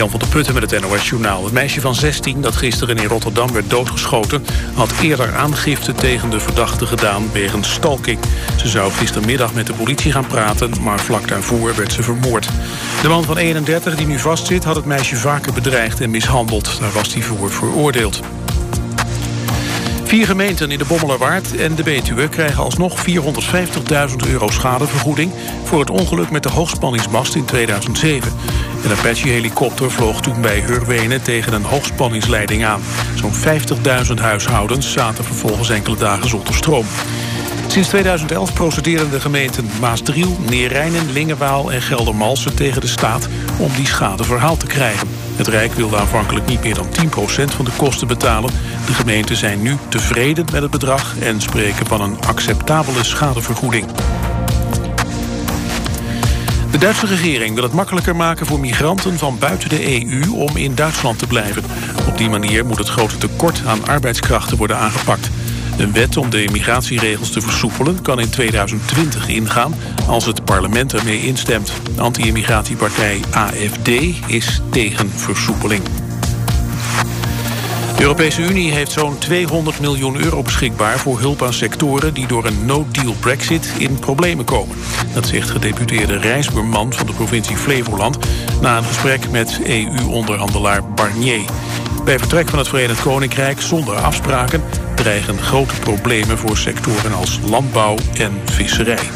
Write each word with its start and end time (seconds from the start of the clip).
Jan 0.00 0.10
van 0.10 0.20
der 0.20 0.28
Putten 0.28 0.54
met 0.54 0.70
het 0.70 0.80
NOS 0.80 1.08
Journaal. 1.08 1.44
Het 1.44 1.52
meisje 1.52 1.80
van 1.80 1.94
16 1.94 2.40
dat 2.40 2.56
gisteren 2.56 2.96
in 2.96 3.06
Rotterdam 3.06 3.52
werd 3.52 3.70
doodgeschoten... 3.70 4.44
had 4.74 4.92
eerder 5.02 5.34
aangifte 5.34 5.92
tegen 5.92 6.30
de 6.30 6.40
verdachte 6.40 6.86
gedaan 6.86 7.32
wegens 7.32 7.72
stalking. 7.72 8.18
Ze 8.56 8.68
zou 8.68 8.92
gistermiddag 8.92 9.54
met 9.54 9.66
de 9.66 9.74
politie 9.74 10.12
gaan 10.12 10.26
praten... 10.26 10.82
maar 10.82 11.00
vlak 11.00 11.28
daarvoor 11.28 11.76
werd 11.76 11.92
ze 11.92 12.02
vermoord. 12.02 12.48
De 13.02 13.08
man 13.08 13.24
van 13.24 13.36
31 13.36 13.96
die 13.96 14.06
nu 14.06 14.18
vastzit 14.18 14.64
had 14.64 14.76
het 14.76 14.84
meisje 14.84 15.16
vaker 15.16 15.52
bedreigd 15.52 16.00
en 16.00 16.10
mishandeld. 16.10 16.80
Daar 16.80 16.92
was 16.92 17.12
hij 17.12 17.22
voor 17.22 17.50
veroordeeld. 17.50 18.20
Vier 20.06 20.26
gemeenten 20.26 20.70
in 20.70 20.78
de 20.78 20.84
Bommelerwaard 20.84 21.56
en 21.56 21.74
de 21.74 21.82
Betuwe 21.82 22.28
krijgen 22.28 22.62
alsnog 22.62 23.04
450.000 23.08 24.16
euro 24.28 24.48
schadevergoeding 24.50 25.32
voor 25.64 25.80
het 25.80 25.90
ongeluk 25.90 26.30
met 26.30 26.42
de 26.42 26.48
hoogspanningsmast 26.48 27.34
in 27.34 27.44
2007. 27.44 28.32
Een 28.84 28.90
Apache-helikopter 28.90 29.90
vloog 29.90 30.20
toen 30.20 30.40
bij 30.40 30.60
Hurwenen 30.60 31.22
tegen 31.22 31.52
een 31.52 31.64
hoogspanningsleiding 31.64 32.64
aan. 32.64 32.80
Zo'n 33.14 33.34
50.000 34.06 34.14
huishoudens 34.20 34.92
zaten 34.92 35.24
vervolgens 35.24 35.70
enkele 35.70 35.96
dagen 35.96 36.28
zonder 36.28 36.54
stroom. 36.54 36.86
Sinds 37.66 37.88
2011 37.88 38.52
procederen 38.52 39.10
de 39.10 39.20
gemeenten 39.20 39.70
Maasdriel, 39.80 40.36
Neerijnen, 40.48 41.12
Lingewaal 41.12 41.72
en 41.72 41.82
Geldermalsen 41.82 42.54
tegen 42.54 42.80
de 42.80 42.86
staat 42.86 43.28
om 43.58 43.72
die 43.76 43.86
schade 43.86 44.24
verhaald 44.24 44.60
te 44.60 44.66
krijgen. 44.66 45.08
Het 45.36 45.46
Rijk 45.46 45.72
wilde 45.72 45.96
aanvankelijk 45.96 46.46
niet 46.46 46.62
meer 46.62 46.74
dan 46.74 46.86
10% 46.86 47.54
van 47.56 47.64
de 47.64 47.70
kosten 47.76 48.06
betalen. 48.06 48.50
De 48.86 48.94
gemeenten 48.94 49.36
zijn 49.36 49.62
nu 49.62 49.76
tevreden 49.88 50.44
met 50.52 50.62
het 50.62 50.70
bedrag 50.70 51.18
en 51.18 51.40
spreken 51.40 51.86
van 51.86 52.00
een 52.00 52.20
acceptabele 52.26 53.04
schadevergoeding. 53.04 53.86
De 56.70 56.78
Duitse 56.78 57.06
regering 57.06 57.54
wil 57.54 57.62
het 57.62 57.72
makkelijker 57.72 58.16
maken 58.16 58.46
voor 58.46 58.60
migranten 58.60 59.18
van 59.18 59.38
buiten 59.38 59.68
de 59.68 60.04
EU 60.04 60.30
om 60.30 60.56
in 60.56 60.74
Duitsland 60.74 61.18
te 61.18 61.26
blijven. 61.26 61.62
Op 62.08 62.18
die 62.18 62.28
manier 62.28 62.66
moet 62.66 62.78
het 62.78 62.88
grote 62.88 63.18
tekort 63.18 63.62
aan 63.66 63.86
arbeidskrachten 63.86 64.56
worden 64.56 64.76
aangepakt. 64.78 65.30
Een 65.78 65.92
wet 65.92 66.16
om 66.16 66.30
de 66.30 66.44
immigratieregels 66.44 67.30
te 67.30 67.40
versoepelen 67.40 68.02
kan 68.02 68.20
in 68.20 68.30
2020 68.30 69.28
ingaan 69.28 69.74
als 70.06 70.26
het 70.26 70.44
parlement 70.44 70.92
ermee 70.92 71.26
instemt. 71.26 71.72
Anti-immigratiepartij 71.96 73.20
AFD 73.30 73.88
is 74.26 74.60
tegen 74.70 75.10
versoepeling. 75.10 75.82
De 77.96 78.02
Europese 78.02 78.42
Unie 78.42 78.72
heeft 78.72 78.92
zo'n 78.92 79.18
200 79.18 79.80
miljoen 79.80 80.16
euro 80.24 80.42
beschikbaar 80.42 80.98
voor 80.98 81.18
hulp 81.18 81.42
aan 81.42 81.52
sectoren 81.52 82.14
die 82.14 82.26
door 82.26 82.44
een 82.44 82.66
no-deal 82.66 83.14
brexit 83.20 83.72
in 83.78 83.98
problemen 83.98 84.44
komen. 84.44 84.76
Dat 85.14 85.26
zegt 85.26 85.50
gedeputeerde 85.50 86.16
Rijsberman 86.16 86.92
van 86.92 87.06
de 87.06 87.12
provincie 87.12 87.56
Flevoland 87.56 88.18
na 88.60 88.76
een 88.76 88.84
gesprek 88.84 89.30
met 89.30 89.60
EU-onderhandelaar 89.64 90.84
Barnier. 90.94 91.44
Bij 92.06 92.18
vertrek 92.18 92.48
van 92.48 92.58
het 92.58 92.68
Verenigd 92.68 93.02
Koninkrijk 93.02 93.60
zonder 93.60 93.94
afspraken 93.94 94.62
dreigen 94.94 95.38
grote 95.38 95.74
problemen 95.74 96.38
voor 96.38 96.56
sectoren 96.56 97.12
als 97.14 97.40
landbouw 97.48 97.96
en 98.18 98.40
visserij. 98.44 99.10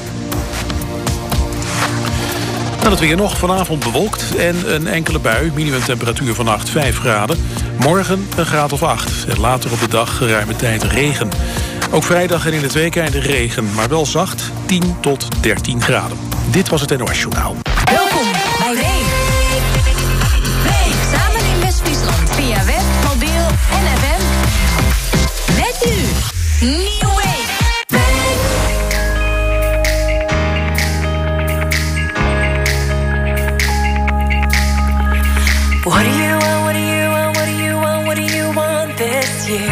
Dan 2.82 2.90
het 2.90 3.00
weer 3.00 3.16
nog 3.16 3.38
vanavond 3.38 3.84
bewolkt 3.84 4.36
en 4.36 4.74
een 4.74 4.86
enkele 4.86 5.18
bui. 5.18 5.52
Minimumtemperatuur 5.54 6.34
vannacht 6.34 6.70
5 6.70 6.98
graden. 6.98 7.44
Morgen 7.78 8.28
een 8.36 8.46
graad 8.46 8.72
of 8.72 8.82
8. 8.82 9.24
En 9.28 9.40
later 9.40 9.72
op 9.72 9.80
de 9.80 9.88
dag 9.88 10.16
geruime 10.16 10.56
tijd 10.56 10.82
regen. 10.82 11.28
Ook 11.90 12.04
vrijdag 12.04 12.46
en 12.46 12.52
in 12.52 12.62
het 12.62 12.72
weekend 12.72 13.14
regen, 13.14 13.74
maar 13.74 13.88
wel 13.88 14.06
zacht 14.06 14.50
10 14.66 14.96
tot 15.00 15.42
13 15.42 15.82
graden. 15.82 16.18
Dit 16.50 16.68
was 16.68 16.80
het 16.80 16.98
NOS 16.98 17.20
Journaal. 17.20 17.56
Welkom 17.84 18.32
bij 18.58 18.74
Wee. 18.74 19.20
Wee, 20.62 20.92
samen 21.12 21.54
in 21.54 21.60
West-Friesland 21.60 22.30
via 22.30 22.64
web, 22.64 22.79
en 23.70 23.84
Met 25.56 25.76
New 26.60 27.10
Wave. 27.16 27.50
What 35.84 36.02
do 36.04 36.10
you 36.10 36.34
want? 36.38 36.64
What 36.64 36.72
do 36.72 36.80
you 36.80 37.10
want? 37.10 37.36
What 37.36 37.46
do 37.46 37.52
you 37.52 37.74
want? 37.76 38.06
What 38.06 38.16
do 38.16 38.22
you 38.22 38.52
want 38.54 38.96
this 38.98 39.48
year? 39.48 39.68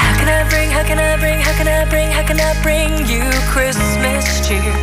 How 0.00 0.12
can 0.18 0.28
I 0.28 0.48
bring? 0.48 0.70
How 0.70 0.84
can 0.84 0.98
I 0.98 1.16
bring? 1.16 1.40
How 1.40 1.54
can 1.58 1.68
I 1.68 1.84
bring? 1.88 2.10
How 2.10 2.24
can 2.26 2.40
I 2.40 2.62
bring 2.62 3.06
you 3.06 3.24
Christmas 3.52 4.46
cheer? 4.46 4.74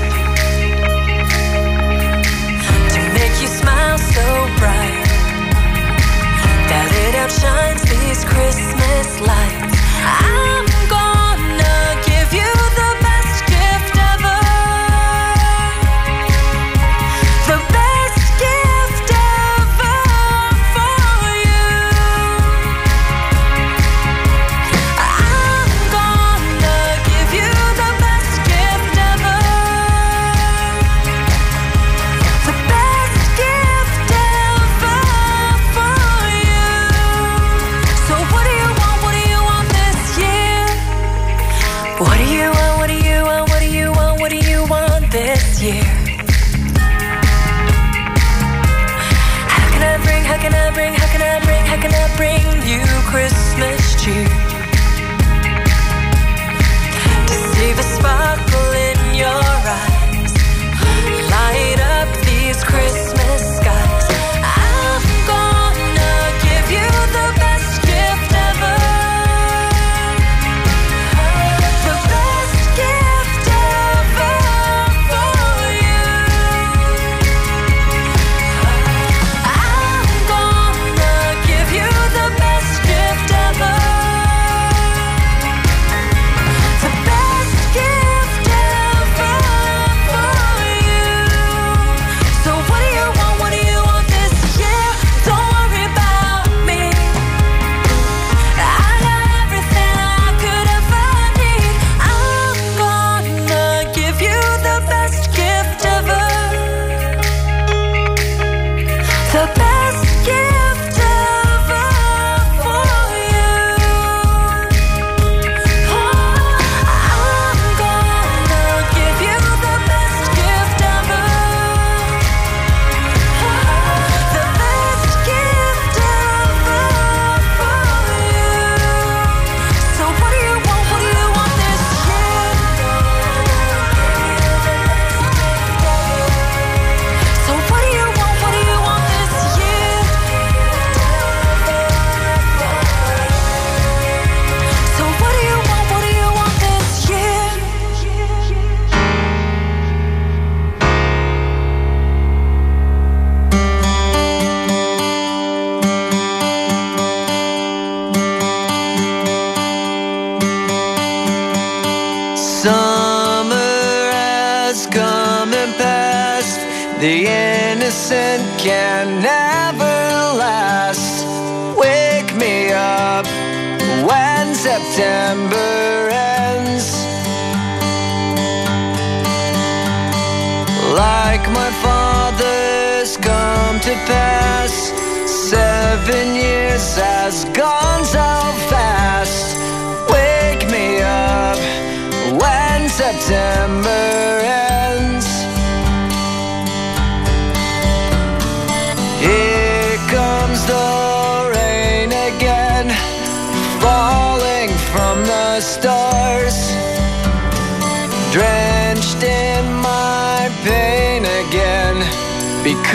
To 2.94 3.00
make 3.18 3.36
you 3.42 3.48
smile 3.48 3.98
so 3.98 4.26
bright 4.60 4.77
it 7.08 7.16
outshines 7.16 7.82
these 7.84 8.26
Christmas 8.26 9.22
lights. 9.22 9.57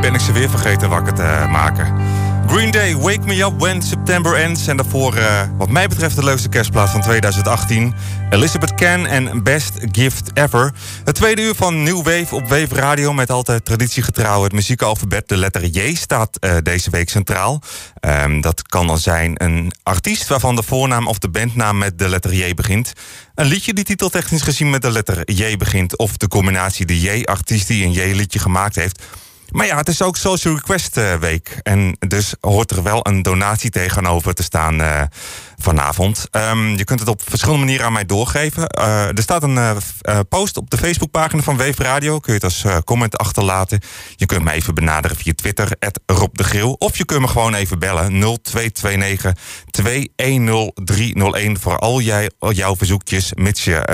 Ben 0.00 0.14
ik 0.14 0.20
ze 0.20 0.32
weer 0.32 0.50
vergeten 0.50 0.88
wakker 0.88 1.14
te 1.14 1.46
maken. 1.50 1.94
Green 2.46 2.70
Day, 2.70 2.96
Wake 2.96 3.26
Me 3.26 3.42
Up 3.42 3.52
When 3.58 3.82
September 3.82 4.34
Ends. 4.34 4.66
En 4.66 4.76
daarvoor, 4.76 5.14
eh, 5.14 5.42
wat 5.56 5.68
mij 5.68 5.88
betreft, 5.88 6.16
de 6.16 6.24
leukste 6.24 6.48
kerstplaat 6.48 6.90
van 6.90 7.00
2018. 7.00 7.94
Elizabeth 8.30 8.74
Can 8.74 9.06
en 9.06 9.42
Best 9.42 9.72
Gift 9.92 10.30
Ever. 10.34 10.72
Het 11.04 11.14
tweede 11.14 11.42
uur 11.42 11.54
van 11.54 11.82
New 11.82 11.96
Wave 11.96 12.34
op 12.34 12.48
Wave 12.48 12.74
Radio... 12.74 13.12
met 13.12 13.30
altijd 13.30 13.64
traditiegetrouw 13.64 14.42
het 14.42 14.52
muziekalfabet. 14.52 15.28
De 15.28 15.36
letter 15.36 15.64
J 15.64 15.94
staat 15.94 16.36
eh, 16.38 16.56
deze 16.62 16.90
week 16.90 17.10
centraal. 17.10 17.62
Ehm, 18.00 18.40
dat 18.40 18.62
kan 18.62 18.86
dan 18.86 18.98
zijn 18.98 19.32
een 19.34 19.72
artiest 19.82 20.28
waarvan 20.28 20.56
de 20.56 20.62
voornaam 20.62 21.06
of 21.06 21.18
de 21.18 21.30
bandnaam 21.30 21.78
met 21.78 21.98
de 21.98 22.08
letter 22.08 22.34
J 22.34 22.54
begint. 22.54 22.92
Een 23.34 23.46
liedje 23.46 23.72
die 23.72 23.84
titeltechnisch 23.84 24.42
gezien 24.42 24.70
met 24.70 24.82
de 24.82 24.90
letter 24.90 25.32
J 25.32 25.56
begint... 25.56 25.98
of 25.98 26.16
de 26.16 26.28
combinatie 26.28 26.86
de 26.86 27.00
J-artiest 27.00 27.66
die 27.66 27.84
een 27.84 27.92
J-liedje 27.92 28.38
gemaakt 28.38 28.74
heeft... 28.74 29.02
Maar 29.50 29.66
ja, 29.66 29.76
het 29.76 29.88
is 29.88 30.02
ook 30.02 30.16
Social 30.16 30.54
Request 30.54 30.96
eh, 30.96 31.14
Week. 31.14 31.58
En 31.62 31.96
dus 31.98 32.34
hoort 32.40 32.70
er 32.70 32.82
wel 32.82 33.06
een 33.06 33.22
donatie 33.22 33.70
tegenover 33.70 34.34
te 34.34 34.42
staan 34.42 34.80
eh, 34.80 35.02
vanavond. 35.56 36.26
Ehm, 36.30 36.76
je 36.76 36.84
kunt 36.84 37.00
het 37.00 37.08
op 37.08 37.22
verschillende 37.28 37.64
manieren 37.64 37.86
aan 37.86 37.92
mij 37.92 38.06
doorgeven. 38.06 38.66
Eh, 38.66 39.08
er 39.08 39.22
staat 39.22 39.42
een 39.42 39.78
post 40.28 40.56
op 40.56 40.70
de 40.70 40.76
Facebookpagina 40.76 41.42
van 41.42 41.56
Weef 41.56 41.78
Radio. 41.78 42.18
Kun 42.18 42.32
je 42.34 42.38
het 42.44 42.64
als 42.64 42.64
comment 42.84 43.18
achterlaten. 43.18 43.80
Je 44.16 44.26
kunt 44.26 44.44
me 44.44 44.52
even 44.52 44.74
benaderen 44.74 45.16
via 45.16 45.32
Twitter, 45.36 45.68
Rob 46.06 46.36
de. 46.36 46.76
Of 46.78 46.96
je 46.98 47.04
kunt 47.04 47.20
me 47.20 47.28
gewoon 47.28 47.54
even 47.54 47.78
bellen, 47.78 48.18
0229 48.18 49.32
210301. 49.70 51.60
Voor 51.60 51.78
al 51.78 52.00
jij, 52.00 52.30
jouw 52.38 52.76
verzoekjes, 52.76 53.32
mits 53.34 53.64
je 53.64 53.88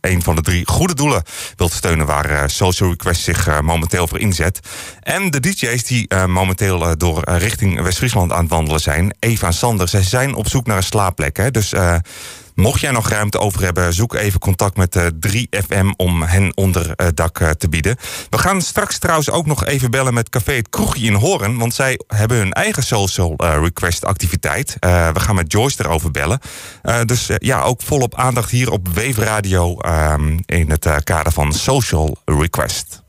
een, 0.00 0.22
van 0.22 0.34
de 0.34 0.42
drie 0.42 0.66
goede 0.66 0.94
doelen 0.94 1.22
wilt 1.56 1.72
steunen... 1.72 2.06
waar 2.06 2.50
Social 2.50 2.88
Request 2.88 3.22
zich 3.22 3.60
momenteel 3.60 4.08
voor 4.08 4.18
inzet. 4.18 4.53
En 5.00 5.30
de 5.30 5.40
DJ's 5.40 5.84
die 5.84 6.08
eh, 6.08 6.24
momenteel 6.24 6.88
eh, 6.88 6.92
door 6.96 7.22
eh, 7.22 7.38
richting 7.38 7.82
West-Friesland 7.82 8.32
aan 8.32 8.40
het 8.40 8.50
wandelen 8.50 8.80
zijn... 8.80 9.16
Eva 9.18 9.46
en 9.46 9.52
Sander, 9.52 9.88
zij 9.88 10.02
zijn 10.02 10.34
op 10.34 10.48
zoek 10.48 10.66
naar 10.66 10.76
een 10.76 10.82
slaapplek. 10.82 11.36
Hè? 11.36 11.50
Dus... 11.50 11.72
Mocht 12.54 12.80
jij 12.80 12.90
nog 12.90 13.08
ruimte 13.08 13.38
over 13.38 13.62
hebben, 13.62 13.94
zoek 13.94 14.14
even 14.14 14.40
contact 14.40 14.76
met 14.76 14.96
eh, 14.96 15.06
3FM 15.28 15.86
om 15.96 16.22
hen 16.22 16.56
onder 16.56 16.94
dak 17.14 17.54
te 17.58 17.68
bieden. 17.68 17.96
We 18.30 18.38
gaan 18.38 18.62
straks 18.62 18.98
trouwens 18.98 19.30
ook 19.30 19.46
nog 19.46 19.64
even 19.64 19.90
bellen 19.90 20.14
met 20.14 20.28
Café 20.28 20.52
Het 20.52 20.68
Kroegje 20.68 21.06
in 21.06 21.14
Hoorn, 21.14 21.58
want 21.58 21.74
zij 21.74 22.00
hebben 22.06 22.36
hun 22.36 22.52
eigen 22.52 22.82
social 22.82 23.34
request 23.36 24.04
activiteit. 24.04 24.76
We 24.80 25.20
gaan 25.20 25.34
met 25.34 25.52
Joyce 25.52 25.84
erover 25.84 26.10
bellen. 26.10 26.40
Dus 27.04 27.30
ja, 27.38 27.62
ook 27.62 27.82
volop 27.82 28.14
aandacht 28.14 28.50
hier 28.50 28.70
op 28.70 28.88
Weef 28.88 29.18
Radio 29.18 29.78
ehm, 29.78 30.38
in 30.46 30.70
het 30.70 30.88
kader 31.04 31.32
van 31.32 31.52
social 31.52 32.16
request. 32.24 33.03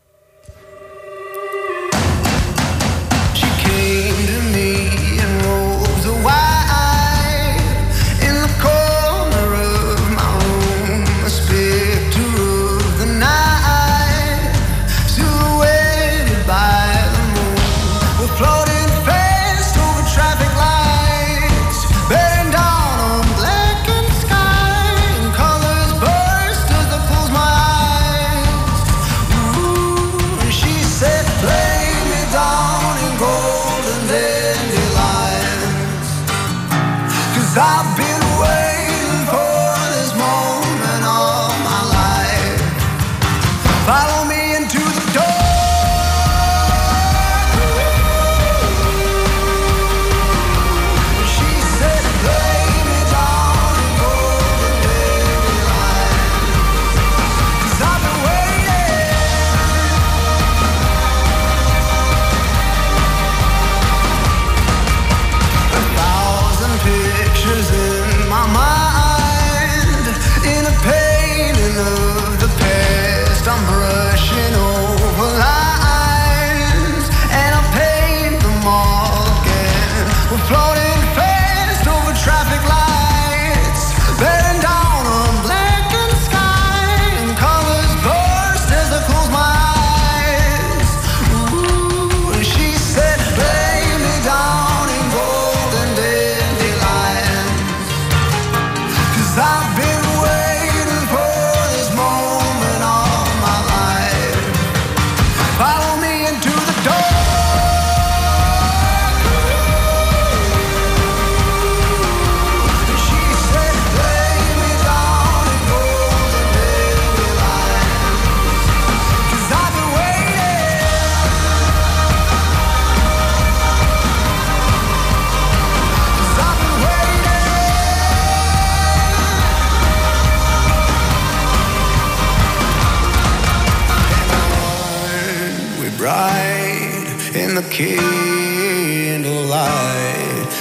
Bright 135.97 137.31
in 137.33 137.55
the 137.55 137.63
candlelight, 137.63 137.95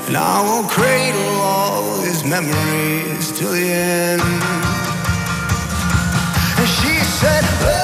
and 0.08 0.16
I 0.16 0.40
will 0.46 0.64
cradle 0.68 1.40
all 1.42 1.98
these 2.02 2.24
memories 2.24 3.32
till 3.38 3.52
the 3.52 3.70
end. 3.70 4.22
And 6.58 6.68
she 6.78 6.94
said, 7.18 7.44
"Lay 7.64 7.83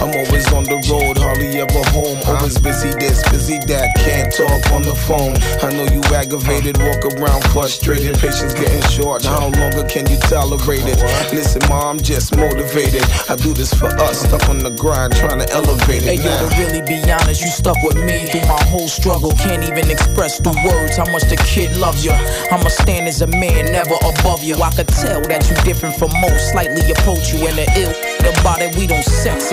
I'm 0.00 0.14
always 0.14 0.46
on 0.52 0.64
the 0.64 0.78
road, 0.90 1.18
hardly 1.18 1.60
ever 1.60 1.82
home. 1.90 2.18
Always 2.26 2.58
busy 2.58 2.90
this, 2.98 3.22
busy 3.30 3.58
that, 3.66 3.94
can't 3.96 4.32
talk 4.32 4.62
on 4.72 4.82
the 4.82 4.94
phone. 4.94 5.36
I 5.62 5.74
know 5.74 5.84
you 5.90 6.00
aggravated, 6.14 6.78
walk 6.78 7.04
around 7.04 7.42
frustrated. 7.50 8.18
Patience 8.18 8.54
getting 8.54 8.82
short, 8.90 9.24
how 9.24 9.48
longer 9.48 9.84
can 9.84 10.08
you 10.08 10.18
tolerate 10.30 10.86
it? 10.86 10.98
Listen, 11.32 11.62
ma, 11.68 11.90
I'm 11.90 11.98
just 11.98 12.36
motivated. 12.36 13.02
I 13.28 13.36
do 13.36 13.52
this 13.52 13.72
for 13.74 13.90
us, 14.06 14.22
stuck 14.22 14.48
on 14.48 14.58
the 14.58 14.70
grind, 14.70 15.16
trying 15.16 15.40
to 15.40 15.48
elevate 15.50 16.02
it. 16.02 16.16
Hey 16.16 16.20
it. 16.20 16.24
yo, 16.24 16.32
to 16.32 16.48
really 16.58 16.82
be 16.82 17.02
honest, 17.10 17.42
you 17.42 17.48
stuck 17.48 17.76
with 17.82 17.96
me 17.96 18.26
through 18.30 18.46
my 18.46 18.62
whole 18.70 18.88
struggle. 18.88 19.32
Can't 19.32 19.64
even 19.64 19.90
express 19.90 20.40
through 20.40 20.58
words 20.64 20.96
how 20.96 21.10
much 21.10 21.24
the 21.28 21.36
kid 21.46 21.76
loves 21.76 22.04
you. 22.04 22.12
I'ma 22.50 22.68
stand 22.68 23.08
as 23.08 23.22
a 23.22 23.26
man, 23.26 23.72
never 23.72 23.94
above 24.02 24.42
you. 24.42 24.56
I 24.56 24.70
could 24.70 24.88
tell 24.88 25.20
that 25.28 25.48
you 25.48 25.56
different 25.64 25.96
from 25.96 26.10
most, 26.20 26.50
slightly 26.52 26.82
approach 26.90 27.32
you 27.32 27.46
in 27.48 27.56
the 27.56 27.66
ill. 27.76 27.94
About 28.22 28.62
it, 28.62 28.74
we 28.76 28.86
don't 28.86 29.04
sex 29.04 29.52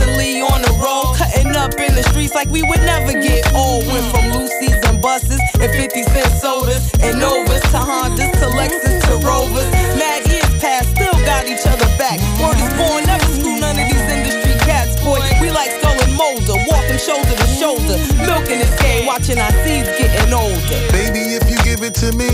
constantly 0.21 0.41
on 0.41 0.61
the 0.61 0.73
road, 0.81 1.15
cutting 1.17 1.55
up 1.55 1.73
in 1.79 1.95
the 1.95 2.03
streets 2.03 2.33
like 2.33 2.49
we 2.49 2.61
would 2.61 2.81
never 2.81 3.13
get 3.13 3.53
old. 3.53 3.85
Went 3.87 4.05
from 4.11 4.31
Lucy's 4.31 4.77
and 4.85 5.01
buses 5.01 5.41
and 5.59 5.71
50 5.71 6.03
cent 6.03 6.31
sodas 6.39 6.91
and 7.01 7.19
Novas 7.19 7.61
to 7.73 7.81
Hondas 7.81 8.31
to 8.39 8.47
Lexus 8.53 9.01
to 9.07 9.15
Rovers. 9.25 9.69
Mad 9.97 10.27
years 10.27 10.53
past, 10.61 10.89
still 10.91 11.17
got 11.25 11.45
each 11.45 11.65
other 11.65 11.89
back. 11.97 12.19
Word 12.39 12.57
is 12.57 12.73
born, 12.77 13.05
never 13.05 13.25
screw 13.33 13.59
none 13.59 13.77
of 13.77 13.85
these 13.89 14.07
industry 14.13 14.53
cats, 14.65 14.99
boy. 15.01 15.19
We 15.41 15.49
like 15.49 15.71
Skull 15.81 15.97
and 15.97 16.13
Molder, 16.13 16.57
walking 16.69 17.01
shoulder 17.01 17.35
to 17.35 17.47
shoulder, 17.57 17.97
milking 18.21 18.59
this 18.59 18.73
game, 18.81 19.05
watching 19.05 19.39
our 19.39 19.51
seeds 19.65 19.89
getting 19.97 20.33
older. 20.33 20.79
Baby, 20.93 21.33
if 21.33 21.49
you 21.49 21.57
give 21.65 21.81
it 21.81 21.93
to 22.05 22.13
me, 22.13 22.29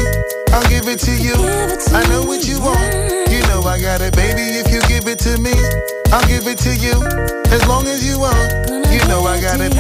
I'll 0.51 0.67
give 0.70 0.88
it 0.88 1.00
to 1.08 1.12
you. 1.12 1.36
I 1.36 1.38
know 1.38 1.38
what 1.38 1.38
you 1.38 1.38
want. 1.38 1.38
You 1.38 1.38
know 1.38 1.38
I 1.38 1.39
got 1.39 1.39
it. 1.39 1.39
Baby, 1.39 1.39
if 1.39 1.48
you 1.48 1.48
give 1.48 1.53
it 1.53 1.56
to 1.56 1.56
me, 1.56 1.56
I'll 1.56 1.56
give 1.56 1.56
it 1.56 1.56
to 1.56 1.56
you. 1.56 1.56
As 1.77 1.94
long 1.94 2.36
as 2.36 2.48
you 2.48 2.60
want, 2.60 2.88
you 3.32 3.41
know 3.48 3.62
I 3.63 3.75
got 3.77 4.01
it. 4.01 4.15
Baby, 4.15 4.44
if 4.58 4.72
you 4.72 4.82
give 4.88 5.06
it 5.06 5.06
to 5.06 5.06
me, 5.06 5.06
I'll 5.06 5.06
give 5.06 5.06
it 5.06 5.06
to 5.06 5.06
you. 5.06 5.06
I 5.06 5.06
know 5.06 5.06
what 5.06 5.06
you 5.06 5.06
want. 5.06 5.06
You 5.06 5.06
know 5.06 5.06
I 5.06 5.06
got 5.06 5.06
it. 5.06 5.06
Baby, 5.06 5.06
if 5.06 5.06
you 5.06 5.06
give 5.06 5.06
give 6.47 6.59
it 6.59 6.63
to 6.63 6.75
you. 6.75 7.03
As 7.51 7.67
long 7.67 7.87
as 7.87 8.07
you 8.07 8.19
want. 8.19 8.69
You 8.91 9.05
know 9.07 9.25
I 9.25 9.39
got 9.41 9.59
it. 9.59 9.73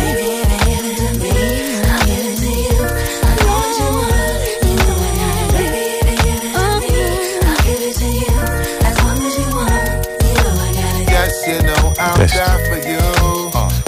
Yes, 11.07 11.47
you 11.47 11.61
know 11.63 11.93
I'll 11.99 12.15
Test. 12.15 12.35
die 12.35 12.63
for 12.69 12.79
you. 12.87 12.99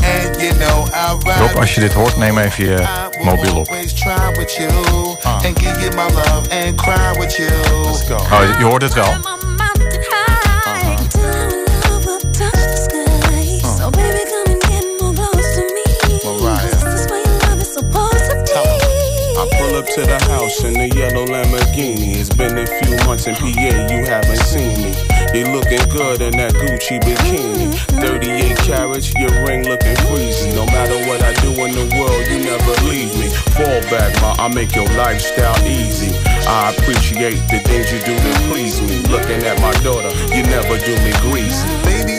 And 0.04 0.42
you 0.42 0.54
know 0.60 0.88
I'll 0.94 1.20
ride 1.20 1.40
Rob, 1.42 1.60
als 1.60 1.76
je 1.76 1.80
dit 1.80 1.94
hoort, 1.94 2.18
neem 2.18 2.38
even 2.38 2.66
je 2.66 2.82
I 2.82 3.18
will 3.18 3.26
mobiel 3.26 3.58
op. 3.58 3.68
always 3.68 3.94
try 3.94 4.32
with 4.38 4.56
you. 4.58 4.70
And 5.24 5.60
give 5.60 5.82
you 5.82 5.92
my 5.96 6.10
love 6.14 6.48
and 6.52 6.76
cry 6.78 7.18
with 7.18 7.36
you. 7.38 7.50
Let's 7.86 8.08
go. 8.08 8.16
Oh, 8.16 8.58
je 8.60 8.64
hoort 8.66 8.82
het 8.82 8.94
wel. 8.94 9.39
In 20.50 20.74
the 20.74 20.90
yellow 20.98 21.28
Lamborghini. 21.30 22.18
It's 22.18 22.34
been 22.34 22.58
a 22.58 22.66
few 22.66 22.98
months 23.06 23.28
in 23.28 23.36
PA, 23.36 23.70
you 23.94 24.02
haven't 24.10 24.42
seen 24.42 24.82
me. 24.82 24.98
You 25.30 25.46
looking 25.54 25.86
good 25.94 26.22
in 26.26 26.34
that 26.42 26.58
Gucci 26.58 26.98
bikini. 27.06 27.70
38 28.02 28.58
carats, 28.66 29.14
your 29.14 29.30
ring 29.46 29.70
looking 29.70 29.94
freezy. 30.10 30.50
No 30.58 30.66
matter 30.66 30.98
what 31.06 31.22
I 31.22 31.34
do 31.46 31.54
in 31.54 31.78
the 31.78 31.86
world, 31.94 32.26
you 32.26 32.42
never 32.42 32.74
leave 32.90 33.14
me. 33.14 33.30
Fall 33.54 33.82
back, 33.94 34.10
ma, 34.26 34.34
I 34.42 34.48
make 34.50 34.74
your 34.74 34.90
lifestyle 34.98 35.54
easy. 35.70 36.10
I 36.50 36.74
appreciate 36.74 37.38
the 37.54 37.62
things 37.70 37.94
you 37.94 38.02
do 38.02 38.18
to 38.18 38.34
please 38.50 38.82
me. 38.82 39.06
Looking 39.06 39.46
at 39.46 39.62
my 39.62 39.74
daughter, 39.86 40.10
you 40.34 40.42
never 40.50 40.82
do 40.82 40.98
me 41.06 41.14
greasy. 41.30 41.70
Baby, 41.86 42.19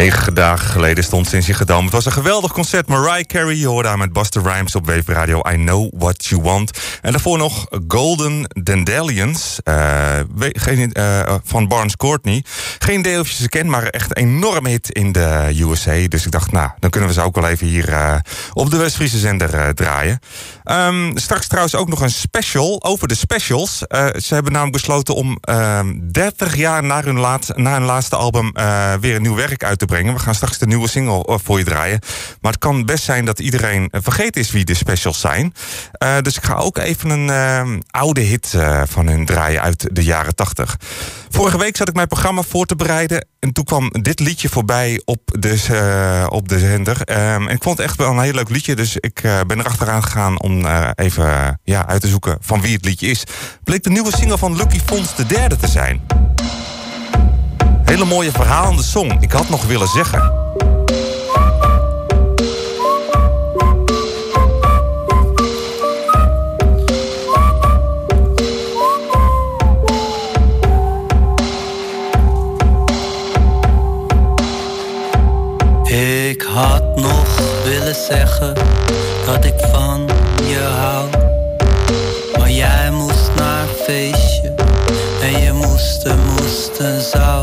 Negen 0.00 0.34
dagen 0.34 0.68
geleden 0.68 1.04
stond 1.04 1.28
ze 1.28 1.36
in 1.36 1.42
Het 1.84 1.92
was 1.92 2.06
een 2.06 2.12
geweldig 2.12 2.52
concert. 2.52 2.88
Mariah 2.88 3.24
Carey, 3.24 3.54
je 3.54 3.66
hoorde 3.66 3.88
haar 3.88 3.98
met 3.98 4.12
Buster 4.12 4.42
Rhymes 4.42 4.74
op 4.74 4.86
Wave 4.86 5.12
Radio. 5.12 5.42
I 5.50 5.54
Know 5.54 5.90
What 5.98 6.26
You 6.26 6.42
Want. 6.42 6.70
En 7.02 7.10
daarvoor 7.10 7.38
nog 7.38 7.66
Golden 7.88 8.44
Dandelions 8.62 9.60
eh, 9.64 10.18
eh, 10.18 11.34
van 11.44 11.68
Barnes 11.68 11.96
Courtney. 11.96 12.44
Geen 12.78 13.02
je 13.02 13.24
ze 13.24 13.48
kent, 13.48 13.68
maar 13.68 13.82
echt 13.82 14.16
een 14.16 14.22
enorme 14.22 14.68
hit 14.68 14.90
in 14.90 15.12
de 15.12 15.56
USA. 15.58 16.08
Dus 16.08 16.24
ik 16.24 16.30
dacht, 16.30 16.52
nou, 16.52 16.70
dan 16.78 16.90
kunnen 16.90 17.08
we 17.08 17.14
ze 17.14 17.20
ook 17.20 17.34
wel 17.34 17.48
even 17.48 17.66
hier 17.66 17.88
eh, 17.88 18.14
op 18.52 18.70
de 18.70 18.76
West-Friese 18.76 19.18
zender 19.18 19.74
draaien. 19.74 20.18
Ehm, 20.64 21.16
straks 21.16 21.46
trouwens 21.46 21.74
ook 21.74 21.88
nog 21.88 22.00
een 22.00 22.10
special 22.10 22.84
over 22.84 23.08
de 23.08 23.14
specials. 23.14 23.78
Ze 24.16 24.34
hebben 24.34 24.52
namelijk 24.52 24.76
besloten 24.76 25.14
om 25.14 25.38
ehm 25.40 25.98
30 26.12 26.56
jaar 26.56 26.82
na 26.82 27.02
hun, 27.02 27.18
laat, 27.18 27.52
na 27.54 27.72
hun 27.72 27.84
laatste 27.84 28.16
album 28.16 28.52
weer 29.00 29.16
een 29.16 29.22
nieuw 29.22 29.34
werk 29.34 29.64
uit 29.64 29.78
te 29.78 29.88
We 29.90 30.18
gaan 30.18 30.34
straks 30.34 30.58
de 30.58 30.66
nieuwe 30.66 30.88
single 30.88 31.24
eh, 31.24 31.34
voor 31.42 31.58
je 31.58 31.64
draaien. 31.64 32.00
Maar 32.40 32.52
het 32.52 32.60
kan 32.60 32.84
best 32.84 33.04
zijn 33.04 33.24
dat 33.24 33.38
iedereen 33.38 33.88
eh, 33.90 34.00
vergeten 34.02 34.40
is 34.40 34.50
wie 34.50 34.64
de 34.64 34.74
specials 34.74 35.20
zijn. 35.20 35.54
Eh, 35.92 36.18
dus 36.22 36.36
ik 36.36 36.44
ga 36.44 36.54
ook 36.54 36.78
even 36.78 37.10
een 37.10 37.82
oude 37.90 38.20
hit 38.20 38.54
van 38.84 39.06
hun 39.06 39.26
draaien 39.26 39.62
uit 39.62 39.88
de 39.92 40.04
jaren 40.04 40.34
80. 40.34 40.76
Vorige 41.28 41.58
week 41.58 41.76
zat 41.76 41.88
ik 41.88 41.94
mijn 41.94 42.08
programma 42.08 42.42
voor 42.42 42.66
te 42.66 42.76
bereiden. 42.76 43.26
En 43.38 43.52
toen 43.52 43.64
kwam 43.64 43.90
dit 43.90 44.20
liedje 44.20 44.48
voorbij 44.48 45.02
op 45.04 45.20
de, 45.24 46.26
op 46.28 46.48
de 46.48 46.58
zender. 46.58 47.02
Ehm, 47.04 47.48
en 47.48 47.54
ik 47.54 47.62
vond 47.62 47.78
het 47.78 47.86
echt 47.86 47.96
wel 47.96 48.10
een 48.10 48.20
heel 48.20 48.32
leuk 48.32 48.48
liedje. 48.48 48.76
Dus 48.76 48.96
ik 48.96 49.20
ben 49.46 49.58
erachteraan 49.58 50.02
gegaan 50.02 50.40
om 50.40 50.66
even 50.94 51.60
ja, 51.64 51.86
uit 51.86 52.00
te 52.00 52.08
zoeken 52.08 52.38
van 52.40 52.60
wie 52.60 52.74
het 52.74 52.84
liedje 52.84 53.06
is. 53.06 53.24
Bleek 53.64 53.82
de 53.82 53.90
nieuwe 53.90 54.16
single 54.16 54.38
van 54.38 54.56
Lucky 54.56 54.80
Fons 54.86 55.16
de 55.16 55.26
derde 55.26 55.56
te 55.56 55.68
zijn. 55.68 56.00
Hele 57.90 58.04
mooie 58.04 58.30
verhalende 58.30 58.82
song. 58.82 59.16
Ik 59.20 59.32
had 59.32 59.48
nog 59.48 59.66
willen 59.66 59.88
zeggen. 59.88 60.32
Ik 75.84 76.42
had 76.42 76.96
nog 76.96 77.38
willen 77.64 77.94
zeggen 77.94 78.54
dat 79.26 79.44
ik 79.44 79.54
van 79.72 80.06
je 80.46 80.60
hou. 80.78 81.08
Maar 82.38 82.50
jij 82.50 82.90
moest 82.90 83.30
naar 83.36 83.62
een 83.62 83.68
feestje 83.84 84.54
en 85.22 85.40
je 85.42 85.52
moest 85.52 86.04
er, 86.04 86.18
moest 86.18 86.78
en 86.78 87.00
zou. 87.00 87.39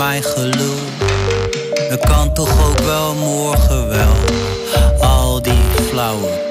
mijn 0.00 0.22
geloof, 0.22 0.80
Het 1.88 2.00
kan 2.00 2.32
toch 2.32 2.68
ook 2.68 2.78
wel 2.78 3.14
morgen 3.14 3.88
wel, 3.88 4.14
al 5.00 5.42
die 5.42 5.62
flauwe 5.88 6.48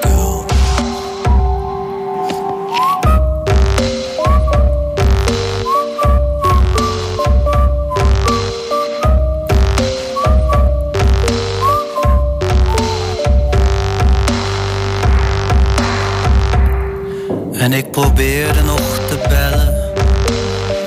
En 17.52 17.72
ik 17.72 17.90
probeerde 17.90 18.62
nog 18.62 18.98
te 19.08 19.18
bellen, 19.28 19.92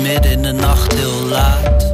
midden 0.01 0.31
in 0.31 0.41
de 0.41 0.51
nacht 0.51 0.93
heel 0.93 1.27
laat. 1.29 1.92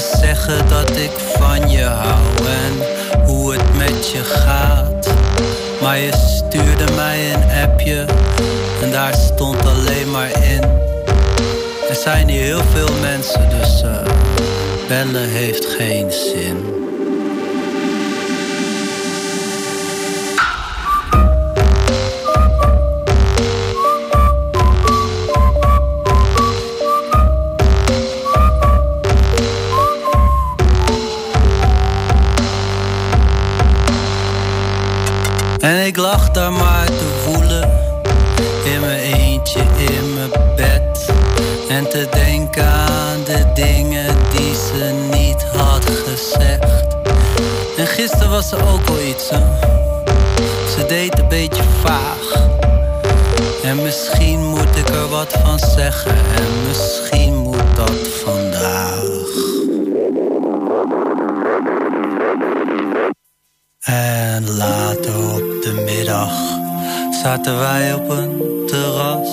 Zeggen 0.00 0.68
dat 0.68 0.96
ik 0.96 1.10
van 1.10 1.70
je 1.70 1.84
hou 1.84 2.46
en 2.46 2.86
hoe 3.24 3.52
het 3.52 3.76
met 3.76 4.10
je 4.10 4.24
gaat. 4.24 5.08
Maar 5.80 5.98
je 5.98 6.12
stuurde 6.12 6.92
mij 6.94 7.34
een 7.34 7.70
appje 7.70 8.04
en 8.82 8.90
daar 8.90 9.14
stond 9.14 9.66
alleen 9.66 10.10
maar 10.10 10.42
in. 10.42 10.62
Er 11.88 11.96
zijn 12.02 12.28
hier 12.28 12.42
heel 12.42 12.64
veel 12.72 12.94
mensen, 13.00 13.48
dus 13.48 13.82
eh, 13.82 14.06
bellen 14.88 15.28
heeft 15.28 15.66
geen 15.66 16.12
zin. 16.12 16.89
Zaten 67.44 67.58
wij 67.58 67.94
op 67.94 68.08
een 68.08 68.62
terras. 68.66 69.28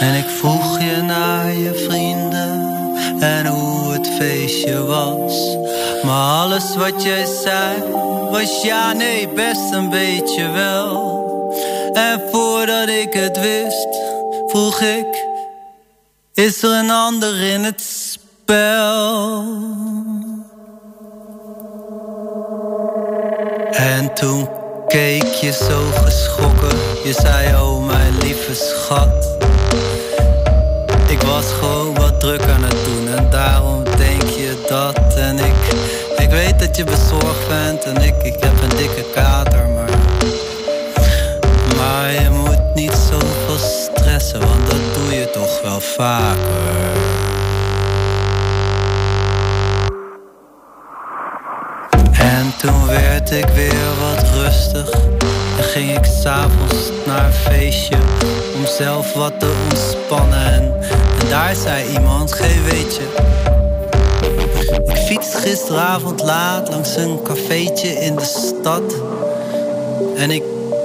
En 0.00 0.14
ik 0.14 0.28
vroeg 0.28 0.78
je 0.80 1.02
naar 1.02 1.52
je 1.52 1.74
vrienden 1.74 2.72
en 3.20 3.46
hoe 3.46 3.92
het 3.92 4.08
feestje 4.08 4.84
was. 4.84 5.56
Maar 6.02 6.40
alles 6.40 6.76
wat 6.76 7.02
jij 7.02 7.24
zei 7.42 7.82
was 8.30 8.62
ja, 8.62 8.92
nee, 8.92 9.28
best 9.28 9.72
een 9.72 9.90
beetje 9.90 10.50
wel. 10.50 11.22
En 11.92 12.22
voordat 12.30 12.88
ik 12.88 13.12
het 13.12 13.40
wist, 13.40 13.88
vroeg 14.46 14.80
ik: 14.80 15.26
Is 16.34 16.62
er 16.62 16.70
een 16.70 16.90
ander 16.90 17.40
in 17.40 17.64
het 17.64 17.80
spel? 17.80 18.83
Daar 61.34 61.54
zei 61.54 61.92
iemand, 61.92 62.32
geen 62.32 62.64
weetje. 62.64 63.02
Ik 64.84 64.96
fietste 64.96 65.36
gisteravond 65.36 66.22
laat 66.22 66.68
langs 66.68 66.96
een 66.96 67.22
cafeetje 67.22 67.88
in 67.88 68.14
de 68.16 68.24
stad. 68.24 68.94
En 70.16 70.30
ik, 70.30 70.42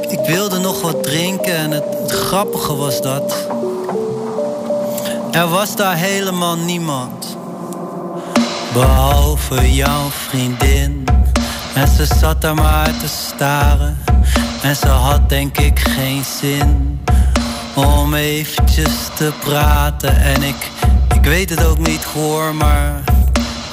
ik 0.08 0.20
wilde 0.28 0.60
nog 0.60 0.82
wat 0.82 1.04
drinken 1.04 1.56
en 1.56 1.72
het, 1.72 1.84
het 2.02 2.12
grappige 2.12 2.76
was 2.76 3.02
dat. 3.02 3.48
Er 5.32 5.48
was 5.48 5.76
daar 5.76 5.96
helemaal 5.96 6.58
niemand. 6.58 7.38
Behalve 8.74 9.74
jouw 9.74 10.10
vriendin. 10.10 11.04
En 11.76 11.88
ze 11.88 12.06
zat 12.20 12.42
daar 12.42 12.56
maar 12.56 12.98
te 12.98 13.08
staren. 13.08 13.98
En 14.62 14.76
ze 14.76 14.88
had 14.88 15.30
denk 15.30 15.58
ik 15.58 15.80
geen 15.80 16.24
zin 16.40 16.99
om 17.86 18.14
eventjes 18.14 19.10
te 19.16 19.32
praten. 19.40 20.18
En 20.22 20.44
ik, 20.44 20.72
ik 21.16 21.24
weet 21.24 21.50
het 21.50 21.66
ook 21.66 21.78
niet 21.78 22.04
hoor, 22.04 22.56
maar 22.56 23.02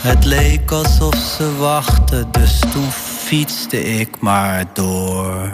het 0.01 0.25
leek 0.25 0.71
alsof 0.71 1.14
ze 1.14 1.57
wachtte. 1.57 2.25
Dus 2.31 2.59
toen 2.59 2.90
fietste 2.90 3.85
ik 3.99 4.21
maar 4.21 4.64
door. 4.73 5.51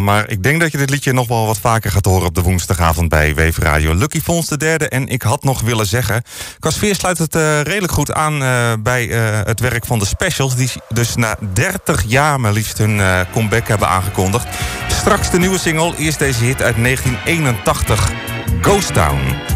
Maar 0.00 0.30
ik 0.30 0.42
denk 0.42 0.60
dat 0.60 0.72
je 0.72 0.78
dit 0.78 0.90
liedje 0.90 1.12
nog 1.12 1.28
wel 1.28 1.46
wat 1.46 1.58
vaker 1.58 1.90
gaat 1.90 2.04
horen 2.04 2.26
op 2.26 2.34
de 2.34 2.42
woensdagavond 2.42 3.08
bij 3.08 3.34
Weef 3.34 3.58
Radio. 3.58 3.94
Lucky 3.94 4.20
Fons 4.20 4.46
de 4.46 4.56
derde 4.56 4.88
en 4.88 5.08
ik 5.08 5.22
had 5.22 5.44
nog 5.44 5.60
willen 5.60 5.86
zeggen. 5.86 6.22
Qua 6.58 6.70
sfeer 6.70 6.94
sluit 6.94 7.18
het 7.18 7.34
eh, 7.34 7.60
redelijk 7.60 7.92
goed 7.92 8.12
aan 8.12 8.42
eh, 8.42 8.72
bij 8.80 9.10
eh, 9.10 9.40
het 9.44 9.60
werk 9.60 9.86
van 9.86 9.98
de 9.98 10.06
specials. 10.06 10.54
Die 10.54 10.70
dus 10.88 11.14
na 11.14 11.36
30 11.52 12.02
jaar 12.06 12.40
maar 12.40 12.52
liefst 12.52 12.78
hun 12.78 13.26
comeback 13.32 13.68
hebben 13.68 13.88
aangekondigd. 13.88 14.46
Straks 14.88 15.30
de 15.30 15.38
nieuwe 15.38 15.58
single, 15.58 15.96
eerst 15.96 16.18
deze 16.18 16.44
hit 16.44 16.62
uit 16.62 16.76
1981, 16.76 18.10
Ghost 18.60 18.94
Town. 18.94 19.55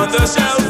on 0.00 0.10
the 0.12 0.26
shelf. 0.26 0.69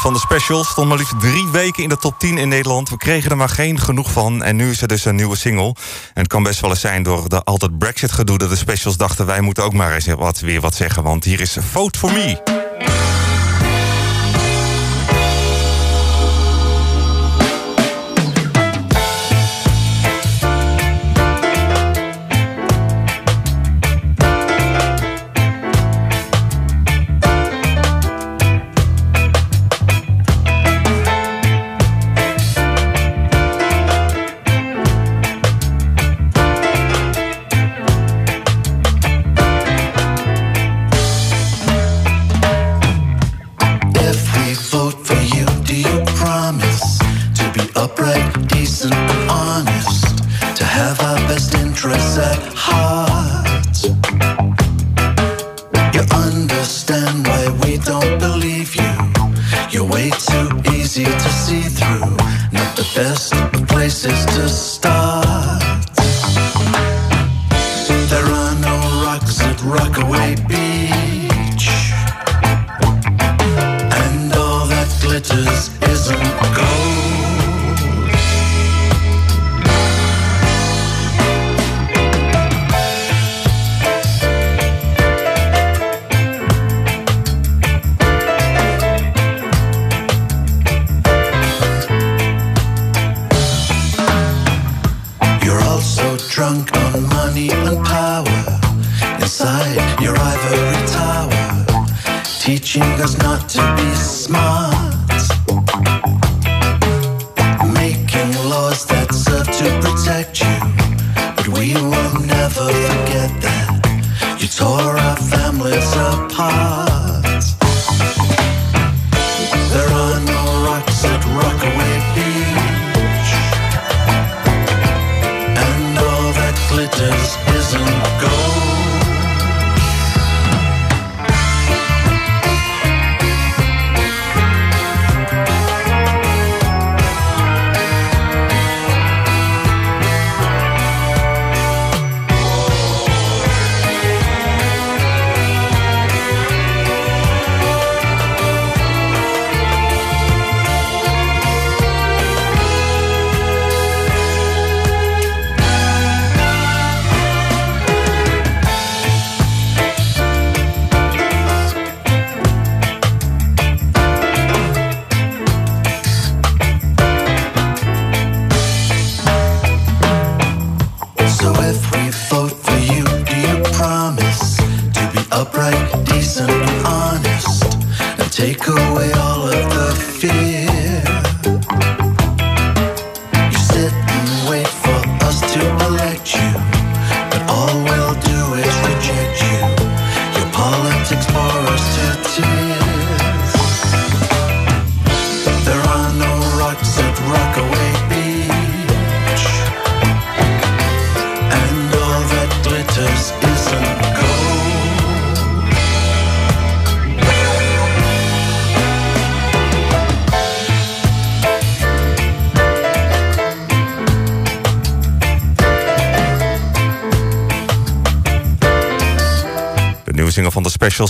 van 0.00 0.12
de 0.12 0.18
Specials 0.18 0.68
stond 0.68 0.88
maar 0.88 0.98
liefst 0.98 1.20
drie 1.20 1.48
weken 1.52 1.82
in 1.82 1.88
de 1.88 1.96
top 1.96 2.18
10 2.18 2.38
in 2.38 2.48
Nederland. 2.48 2.88
We 2.88 2.96
kregen 2.96 3.30
er 3.30 3.36
maar 3.36 3.48
geen 3.48 3.80
genoeg 3.80 4.12
van. 4.12 4.42
En 4.42 4.56
nu 4.56 4.70
is 4.70 4.82
er 4.82 4.88
dus 4.88 5.04
een 5.04 5.14
nieuwe 5.14 5.36
single. 5.36 5.74
En 6.14 6.22
het 6.22 6.26
kan 6.26 6.42
best 6.42 6.60
wel 6.60 6.70
eens 6.70 6.80
zijn 6.80 7.02
door 7.02 7.28
de 7.28 7.42
altijd 7.42 7.78
Brexit 7.78 8.12
gedoe... 8.12 8.38
dat 8.38 8.48
de 8.48 8.56
specials 8.56 8.96
dachten 8.96 9.26
wij 9.26 9.40
moeten 9.40 9.64
ook 9.64 9.72
maar 9.72 9.94
eens 9.94 10.06
wat, 10.06 10.40
weer 10.40 10.60
wat 10.60 10.74
zeggen. 10.74 11.02
Want 11.02 11.24
hier 11.24 11.40
is 11.40 11.56
Vote 11.60 11.98
For 11.98 12.12
Me. 12.12 12.65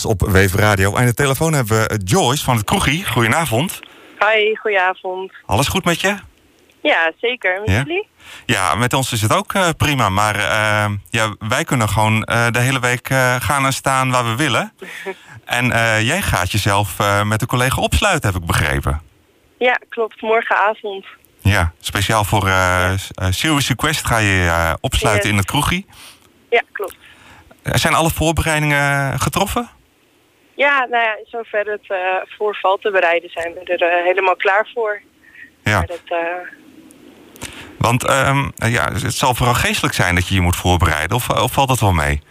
op 0.07 0.21
Wever 0.21 0.59
Radio. 0.59 0.97
Aan 0.97 1.07
de 1.07 1.15
telefoon 1.15 1.53
hebben 1.53 1.77
we 1.77 2.01
Joyce 2.05 2.45
van 2.45 2.57
het 2.57 2.65
Kroegie. 2.65 3.07
Goedenavond. 3.07 3.81
Hoi, 4.19 4.57
goedenavond. 4.57 5.33
Alles 5.47 5.69
goed 5.69 5.85
met 5.85 6.01
je? 6.01 6.17
Ja, 6.83 7.13
zeker. 7.21 7.61
Met 7.61 7.71
ja? 7.71 7.83
jullie? 7.87 8.09
Ja, 8.47 8.75
met 8.75 8.93
ons 8.93 9.13
is 9.13 9.23
het 9.23 9.33
ook 9.33 9.53
eh, 9.53 9.69
prima. 9.77 10.09
Maar 10.09 10.35
eh, 10.35 10.91
ja, 11.11 11.35
wij 11.39 11.65
kunnen 11.65 11.89
gewoon 11.89 12.25
eh, 12.25 12.47
de 12.51 12.59
hele 12.59 12.81
week 12.81 13.09
gaan 13.39 13.65
en 13.65 13.73
staan 13.73 14.11
waar 14.11 14.25
we 14.25 14.37
willen. 14.37 14.73
en 15.45 15.67
jij 16.05 16.23
gaat 16.23 16.53
jezelf 16.53 16.99
met 17.25 17.41
een 17.41 17.49
collega 17.49 17.81
opsluiten, 17.81 18.33
heb 18.33 18.41
ik 18.41 18.47
begrepen. 18.47 19.03
Ja, 19.59 19.81
klopt. 19.89 20.23
Morgenavond. 20.23 21.05
Ja, 21.41 21.73
speciaal 21.81 22.25
voor 22.25 22.51
Series 23.31 23.75
Quest 23.75 24.07
ga 24.07 24.19
je 24.19 24.77
opsluiten 24.81 25.31
in 25.31 25.37
het 25.37 25.47
kroegie. 25.47 25.87
Ja, 26.51 26.63
klopt. 26.73 26.97
Zijn 27.63 27.95
alle 27.95 28.11
voorbereidingen 28.11 29.21
getroffen? 29.21 29.69
Ja, 30.57 30.87
nou 30.91 31.03
ja, 31.05 31.17
in 31.17 31.25
zover 31.27 31.67
het 31.71 31.85
eh, 31.89 31.99
voor 32.37 32.57
val 32.57 32.77
te 32.77 32.91
bereiden 32.91 33.31
zijn 33.31 33.55
we 33.55 33.61
er 33.65 33.83
eh, 33.83 34.05
helemaal 34.05 34.37
klaar 34.37 34.69
voor. 34.75 35.01
Ja. 35.63 35.81
Dat, 35.81 36.01
eh, 36.05 36.19
Want 37.79 38.05
ehm, 38.07 38.49
ja, 38.57 38.93
het 38.93 39.15
zal 39.15 39.35
vooral 39.35 39.55
geestelijk 39.55 39.95
zijn 39.95 40.15
dat 40.15 40.29
je 40.29 40.35
je 40.35 40.41
moet 40.41 40.57
voorbereiden. 40.57 41.17
Of, 41.17 41.31
of 41.31 41.53
valt 41.53 41.69
dat 41.69 41.81
wel 41.81 41.93
mee? 41.93 42.23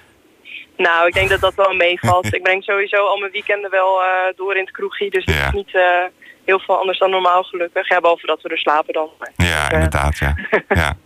nou, 0.77 1.07
ik 1.07 1.13
denk 1.13 1.29
dat 1.29 1.39
dat 1.39 1.55
wel 1.55 1.73
meevalt. 1.73 2.33
ik 2.35 2.43
breng 2.43 2.63
sowieso 2.63 3.05
al 3.07 3.17
mijn 3.17 3.31
weekenden 3.31 3.71
wel 3.71 4.01
door 4.35 4.55
in 4.55 4.61
het 4.65 4.71
kroegie. 4.71 5.09
Dus 5.09 5.25
het 5.25 5.35
Ja. 5.35 5.47
is 5.47 5.53
niet 5.53 5.71
heel 6.45 6.59
veel 6.59 6.79
anders 6.79 6.99
dan 6.99 7.09
normaal 7.09 7.43
gelukkig. 7.43 7.89
Ja, 7.89 7.99
behalve 7.99 8.25
dat 8.25 8.41
we 8.41 8.49
er 8.49 8.57
slapen 8.57 8.93
dan. 8.93 9.09
Ja, 9.35 9.71
inderdaad, 9.71 10.17
ja. 10.17 10.35
ja. 10.81 10.97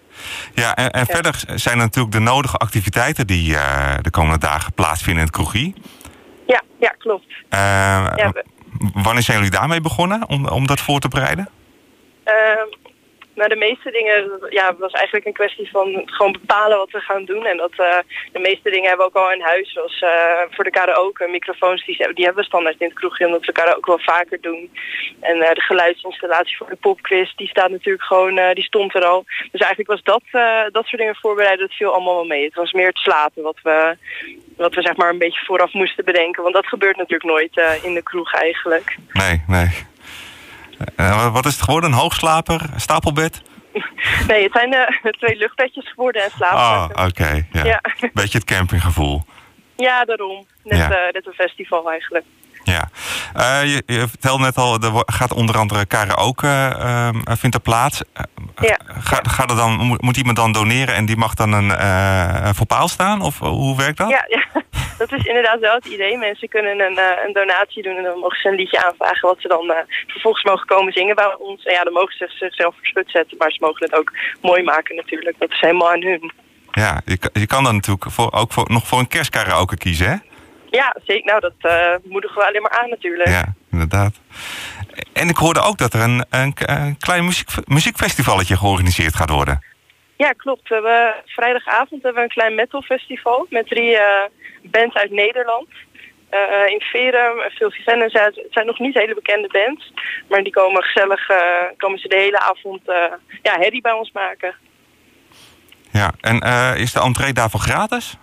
Ja, 0.54 0.76
en, 0.76 0.92
en 0.92 1.06
verder 1.06 1.44
zijn 1.56 1.78
er 1.78 1.84
natuurlijk 1.84 2.14
de 2.14 2.20
nodige 2.20 2.58
activiteiten 2.58 3.28
die 3.28 3.54
de 4.02 4.10
komende 4.12 4.40
dagen 4.40 4.74
plaatsvinden 4.74 5.22
in 5.24 5.28
het 5.28 5.36
kroegie. 5.36 5.74
Ja, 6.54 6.62
ja, 6.80 6.90
klopt. 6.98 7.26
Eh, 7.50 7.60
Ja, 8.16 8.32
we- 8.32 8.46
Wanneer 8.94 9.22
zijn 9.24 9.38
jullie 9.38 9.52
daarmee 9.52 9.82
begonnen 9.82 10.28
om, 10.30 10.48
om 10.48 10.68
dat 10.68 10.80
voor 10.80 11.00
te 11.00 11.08
bereiden? 11.08 11.50
Nou, 13.40 13.52
de 13.52 13.66
meeste 13.68 13.92
dingen, 13.92 14.40
ja, 14.50 14.76
was 14.78 14.92
eigenlijk 14.92 15.26
een 15.26 15.42
kwestie 15.42 15.70
van 15.70 16.02
gewoon 16.06 16.32
bepalen 16.32 16.78
wat 16.78 16.92
we 16.92 17.00
gaan 17.00 17.26
doen. 17.26 17.46
En 17.46 17.58
dat, 17.58 17.72
eh, 17.72 17.98
de 18.32 18.40
meeste 18.40 18.70
dingen 18.70 18.88
hebben 18.88 19.06
we 19.06 19.12
ook 19.12 19.24
al 19.24 19.32
in 19.32 19.42
huis. 19.42 19.72
Zoals 19.72 20.02
eh, 20.02 20.42
voor 20.50 20.64
de 20.64 20.70
karaoke, 20.70 21.28
microfoons, 21.28 21.86
die, 21.86 22.14
die 22.14 22.26
hebben 22.26 22.44
we 22.44 22.50
standaard 22.50 22.80
in 22.80 22.88
het 22.88 22.98
kroegje, 22.98 23.26
omdat 23.26 23.46
we 23.46 23.52
karaoke 23.52 23.90
wel 23.90 24.00
vaker 24.00 24.42
doen. 24.42 24.72
En 25.20 25.42
eh, 25.42 25.54
de 25.54 25.62
geluidsinstallatie 25.62 26.58
voor 26.58 26.70
de 26.70 26.76
popquiz, 26.76 27.36
die 27.36 27.48
staat 27.48 27.70
natuurlijk 27.70 28.04
gewoon, 28.04 28.54
die 28.54 28.64
stond 28.64 28.96
er 28.96 29.06
al. 29.06 29.24
Dus 29.52 29.62
eigenlijk 29.62 29.90
was 29.90 30.04
dat, 30.04 30.24
dat 30.72 30.86
soort 30.86 31.02
dingen 31.02 31.16
voorbereiden, 31.16 31.68
dat 31.68 31.76
viel 31.76 31.94
allemaal 31.94 32.16
wel 32.16 32.26
mee. 32.26 32.44
Het 32.44 32.56
was 32.56 32.72
meer 32.72 32.88
het 32.88 32.98
slapen 32.98 33.44
wat 33.44 33.60
we, 33.64 33.98
wat 34.58 34.74
we 34.74 34.82
zeg 34.82 34.96
maar 34.96 35.10
een 35.10 35.26
beetje 35.26 35.46
vooraf 35.46 35.74
moesten 35.74 36.06
bedenken. 36.06 36.44
Want 36.44 36.56
dat 36.56 36.68
gebeurt 36.68 36.98
natuurlijk 36.98 37.30
nooit 37.30 37.84
in 37.84 37.94
de 37.94 38.04
kroeg 38.04 38.34
eigenlijk. 38.34 38.96
Nee, 39.14 39.44
nee. 39.48 39.89
Eh, 40.96 41.34
wat 41.34 41.46
is 41.46 41.54
het 41.54 41.64
geworden? 41.64 41.92
Een 41.92 41.98
hoogslaper? 41.98 42.62
Een 42.74 42.82
stapelbed? 42.82 43.42
Nee, 44.28 44.44
het 44.44 44.52
zijn 44.52 44.74
eh, 44.74 45.12
twee 45.20 45.36
luchtbedjes 45.38 45.90
geworden 45.90 46.24
en 46.24 46.30
slapen. 46.32 46.96
Ah, 46.96 47.06
oké. 47.08 47.46
ja. 47.52 47.64
Ja. 47.64 47.82
Beetje 48.14 48.38
het 48.38 48.48
campinggevoel. 48.48 49.24
Ja, 49.76 50.06
daarom. 50.06 50.46
Net, 50.64 50.78
Ja. 50.78 50.92
eh, 50.92 51.14
net 51.14 51.28
een 51.28 51.34
festival 51.34 51.92
eigenlijk. 51.92 52.26
Ja. 52.70 52.90
Eh, 53.34 53.74
je, 53.74 53.84
je 53.86 54.08
vertelde 54.08 54.44
net 54.44 54.56
al, 54.58 54.80
er 54.80 54.92
gaat 55.06 55.34
onder 55.34 55.58
andere 55.58 55.86
karaoke 55.86 56.76
uh, 56.80 57.10
vindt 57.26 57.56
er 57.56 57.62
plaats. 57.62 58.02
Eh, 58.14 58.24
Ja. 58.62 58.78
Ga, 59.00 59.20
gaat 59.30 59.50
er 59.50 59.56
dan, 59.56 59.98
moet, 60.00 60.18
iemand 60.18 60.38
dan 60.38 60.52
doneren 60.52 60.96
en 60.96 61.06
die 61.06 61.18
mag 61.18 61.34
dan 61.34 61.52
een, 61.54 61.70
een 62.48 62.56
voor 62.56 62.66
paal 62.66 62.88
staan? 62.88 63.22
Of 63.22 63.40
hoe 63.40 63.78
werkt 63.78 63.98
dat? 63.98 64.10
Ja, 64.10 64.26
ja, 64.28 64.44
dat 65.02 65.12
is 65.12 65.24
inderdaad 65.26 65.60
wel 65.60 65.76
het 65.76 65.86
idee. 65.86 66.18
Mensen 66.18 66.50
kunnen 66.50 66.80
een, 66.80 67.00
een 67.26 67.34
donatie 67.34 67.84
doen 67.84 67.96
en 67.98 68.04
dan 68.04 68.20
mogen 68.20 68.38
ze 68.42 68.48
een 68.48 68.56
liedje 68.56 68.86
aanvragen 68.86 69.28
wat 69.28 69.38
ze 69.42 69.48
dan 69.48 69.74
vervolgens 70.08 70.44
mogen 70.44 70.66
komen 70.66 70.94
zingen 70.94 71.16
bij 71.16 71.36
ons. 71.40 71.64
En 71.64 71.74
ja, 71.74 71.84
dan 71.84 71.94
mogen 71.94 72.14
ze 72.18 72.26
zichzelf 72.36 72.76
schut 72.82 73.10
zetten, 73.12 73.38
maar 73.38 73.52
ze 73.52 73.58
mogen 73.62 73.86
het 73.86 73.96
ook 73.96 74.12
mooi 74.42 74.64
maken 74.64 74.96
natuurlijk. 74.96 75.36
Dat 75.40 75.52
is 75.52 75.60
helemaal 75.60 75.92
aan 75.92 76.04
hun. 76.04 76.32
Ja, 76.72 77.02
je, 77.06 77.18
kan- 77.18 77.30
je 77.34 77.48
kan 77.48 77.64
dan 77.64 77.76
natuurlijk 77.76 78.12
voor, 78.12 78.32
ook 78.34 78.52
voor, 78.54 78.66
nog 78.68 78.88
voor 78.88 79.00
een 79.00 79.08
kerstkaraoke 79.08 79.78
kiezen, 79.78 80.10
hè? 80.10 80.16
Ja, 80.72 80.96
zeker. 81.06 81.26
Nou, 81.26 81.40
dat 81.40 81.54
eh 81.60 81.96
moedigen 82.04 82.38
we 82.38 82.48
alleen 82.48 82.62
maar 82.62 82.80
aan 82.82 82.90
natuurlijk. 82.90 83.30
Ja, 83.30 83.54
inderdaad. 83.72 84.20
En 85.14 85.30
ik 85.30 85.38
hoorde 85.38 85.62
ook 85.62 85.78
dat 85.78 85.94
er 85.94 86.02
een, 86.02 86.26
een, 86.30 86.54
een 86.56 86.98
klein 86.98 87.26
muziek, 87.26 87.50
muziekfestivalletje 87.66 88.58
georganiseerd 88.58 89.16
gaat 89.16 89.30
worden. 89.30 89.64
Ja, 90.18 90.32
klopt. 90.32 90.68
We 90.70 90.74
hebben, 90.74 91.16
vrijdagavond 91.26 92.04
hebben 92.04 92.22
we 92.22 92.28
een 92.28 92.36
klein 92.36 92.56
metalfestival 92.56 93.46
met 93.50 93.68
drie 93.68 93.98
eh, 93.98 94.30
bands 94.64 94.96
uit 94.96 95.12
Nederland. 95.12 95.68
Eh, 96.30 96.68
in 96.68 96.82
Verum, 96.82 97.40
en 97.40 97.52
veel. 97.52 97.72
Ja, 97.86 98.24
Het 98.24 98.48
zijn 98.50 98.66
nog 98.66 98.80
niet 98.80 98.94
hele 98.94 99.14
bekende 99.14 99.48
bands, 99.48 99.94
maar 100.30 100.44
die 100.44 100.54
komen 100.54 100.84
gezellig, 100.84 101.30
komen 101.78 102.00
ze 102.00 102.08
de 102.08 102.16
hele 102.16 102.40
avond 102.40 102.82
ja, 103.42 103.58
herrie 103.60 103.82
bij 103.82 103.92
ons 103.92 104.12
maken. 104.12 104.56
Ja, 105.92 106.12
en 106.22 106.40
is 106.78 106.94
de 106.94 107.02
entree 107.02 107.34
daarvoor 107.34 107.60
gratis? 107.60 108.18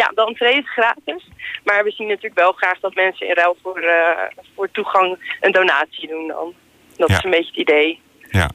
Ja, 0.00 0.10
de 0.14 0.24
entree 0.26 0.56
is 0.58 0.70
gratis, 0.72 1.28
maar 1.64 1.84
we 1.84 1.90
zien 1.90 2.06
natuurlijk 2.06 2.38
wel 2.40 2.52
graag 2.52 2.80
dat 2.80 2.94
mensen 2.94 3.26
in 3.28 3.34
ruil 3.34 3.56
voor, 3.62 3.78
eh, 3.78 4.22
voor 4.54 4.70
toegang 4.70 5.36
een 5.40 5.52
donatie 5.52 6.08
doen 6.08 6.26
dan. 6.28 6.54
Dat 6.96 7.08
Ja. 7.08 7.16
is 7.16 7.24
een 7.24 7.30
beetje 7.30 7.50
het 7.50 7.68
idee. 7.68 8.00
Ja. 8.30 8.50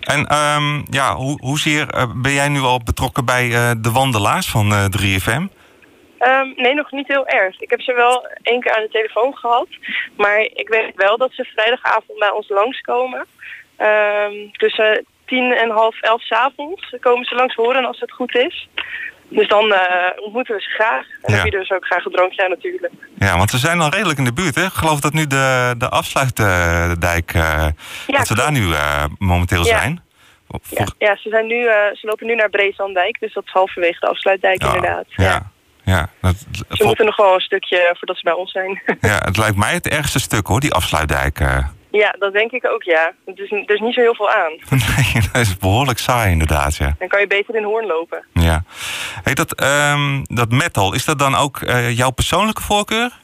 En 0.00 0.26
ehm, 0.26 0.82
ja, 0.90 1.14
hoe, 1.14 1.38
hoezeer 1.40 1.88
eh, 1.88 2.04
ben 2.16 2.32
jij 2.32 2.48
nu 2.48 2.60
al 2.60 2.80
betrokken 2.84 3.24
bij 3.24 3.52
eh, 3.52 3.70
de 3.78 3.90
wandelaars 3.92 4.46
van 4.48 4.72
eh 4.72 4.84
3FM? 4.84 5.46
Ehm, 6.18 6.48
nee, 6.56 6.74
nog 6.74 6.90
niet 6.90 7.08
heel 7.08 7.26
erg. 7.26 7.60
Ik 7.60 7.70
heb 7.70 7.80
ze 7.80 7.92
wel 7.92 8.26
één 8.42 8.60
keer 8.60 8.74
aan 8.76 8.82
de 8.82 8.88
telefoon 8.98 9.36
gehad. 9.36 9.68
Maar 10.16 10.38
ik 10.40 10.68
weet 10.68 10.92
wel 10.94 11.16
dat 11.18 11.32
ze 11.32 11.44
vrijdagavond 11.44 12.18
bij 12.18 12.30
ons 12.30 12.48
langskomen. 12.48 13.26
Ehm 13.76 14.32
tussen 14.52 15.04
tien 15.26 15.52
en 15.52 15.70
half 15.70 16.00
elf 16.00 16.22
's 16.22 16.30
avonds 16.32 16.94
komen 17.00 17.24
ze 17.24 17.34
langs 17.34 17.54
horen 17.54 17.84
als 17.84 18.00
het 18.00 18.12
goed 18.12 18.34
is. 18.36 18.68
Dus 19.32 19.48
dan 19.48 19.72
eh, 19.72 20.22
ontmoeten 20.24 20.54
we 20.54 20.60
ze 20.62 20.68
graag. 20.68 21.04
En 21.06 21.18
Ja. 21.22 21.32
dan 21.34 21.42
bieden 21.42 21.60
we 21.60 21.66
ze 21.66 21.74
ook 21.74 21.84
graag 21.84 22.04
een 22.04 22.12
drankje 22.12 22.44
aan 22.44 22.50
natuurlijk. 22.50 22.92
Ja, 23.18 23.36
want 23.36 23.50
ze 23.50 23.58
zijn 23.58 23.80
al 23.80 23.88
redelijk 23.90 24.18
in 24.18 24.24
de 24.24 24.32
buurt, 24.32 24.54
hè? 24.54 24.64
Ik 24.64 24.72
geloof 24.72 25.00
dat 25.00 25.12
nu 25.12 25.26
de, 25.26 25.74
de 25.78 25.88
afsluitdijk, 25.88 27.34
eh, 27.34 27.66
dat 28.06 28.26
ze 28.26 28.34
daar 28.34 28.52
nu 28.52 28.72
eh, 28.72 29.04
momenteel 29.18 29.64
Ja. 29.66 29.78
zijn. 29.78 30.02
Ja, 30.68 30.86
ja 30.98 31.16
ze, 31.16 31.28
zijn 31.28 31.46
nu, 31.46 31.62
ze 31.92 31.98
lopen 32.06 32.26
nu 32.26 32.34
naar 32.34 32.50
Breesandijk. 32.50 33.16
Dus 33.20 33.32
dat 33.32 33.44
is 33.46 33.52
halverwege 33.52 34.00
de 34.00 34.06
afsluitdijk 34.06 34.62
inderdaad. 34.62 35.04
Ja, 35.08 35.50
ja, 35.84 36.08
dat, 36.20 36.34
Ze 36.70 36.84
moeten 36.84 37.04
nog 37.06 37.16
wel 37.16 37.34
een 37.34 37.40
stukje 37.40 37.94
voordat 37.98 38.16
ze 38.16 38.22
bij 38.24 38.32
ons 38.32 38.52
zijn. 38.52 38.82
ja, 39.00 39.18
het 39.24 39.36
lijkt 39.36 39.56
mij 39.56 39.72
het 39.72 39.88
ergste 39.88 40.20
stuk, 40.20 40.46
hoor, 40.46 40.60
die 40.60 40.72
afsluitdijk. 40.72 41.40
Ja, 41.92 42.14
dat 42.18 42.32
denk 42.32 42.50
ik 42.50 42.66
ook, 42.66 42.82
ja. 42.82 43.12
Het 43.24 43.38
is, 43.38 43.50
er 43.50 43.74
is 43.74 43.80
niet 43.80 43.94
zo 43.94 44.00
heel 44.00 44.14
veel 44.14 44.30
aan. 44.30 44.52
nee, 44.96 45.22
dat 45.32 45.42
is 45.42 45.56
behoorlijk 45.58 45.98
saai, 45.98 46.30
inderdaad, 46.30 46.76
ja. 46.76 46.94
Dan 46.98 47.08
kan 47.08 47.20
je 47.20 47.26
beter 47.26 47.54
in 47.54 47.62
Hoorn 47.62 47.86
lopen. 47.86 48.24
ja. 48.32 48.64
Hey, 49.22 49.34
dat, 49.34 49.54
ehm, 49.54 50.22
dat 50.24 50.50
metal, 50.50 50.94
is 50.94 51.04
dat 51.04 51.18
dan 51.18 51.34
ook 51.34 51.60
eh, 51.60 51.96
jouw 51.96 52.10
persoonlijke 52.10 52.62
voorkeur? 52.62 53.20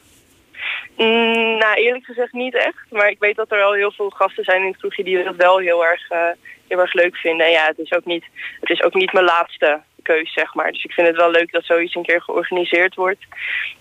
Mm, 0.97 1.57
nou, 1.57 1.75
eerlijk 1.75 2.05
gezegd 2.05 2.33
niet 2.33 2.55
echt. 2.55 2.85
Maar 2.89 3.09
ik 3.09 3.19
weet 3.19 3.35
dat 3.35 3.51
er 3.51 3.57
wel 3.57 3.73
heel 3.73 3.91
veel 3.91 4.09
gasten 4.09 4.43
zijn 4.43 4.61
in 4.61 4.67
het 4.67 4.77
kroegje 4.77 5.03
die 5.03 5.23
dat 5.23 5.35
wel 5.35 5.57
heel 5.57 5.85
erg, 5.85 6.09
eh, 6.09 6.19
heel 6.67 6.79
erg 6.79 6.93
leuk 6.93 7.15
vinden. 7.15 7.45
En 7.45 7.51
ja, 7.51 7.65
het 7.65 7.77
is, 7.77 7.93
ook 7.93 8.05
niet, 8.05 8.25
het 8.59 8.69
is 8.69 8.83
ook 8.83 8.93
niet 8.93 9.13
mijn 9.13 9.25
laatste 9.25 9.81
keus, 10.09 10.33
zeg 10.33 10.53
maar. 10.53 10.71
Dus 10.71 10.83
ik 10.83 10.91
vind 10.91 11.07
het 11.07 11.15
wel 11.15 11.31
leuk 11.31 11.51
dat 11.51 11.65
zoiets 11.65 11.95
een 11.95 12.03
keer 12.05 12.21
georganiseerd 12.21 12.95
wordt. 12.95 13.23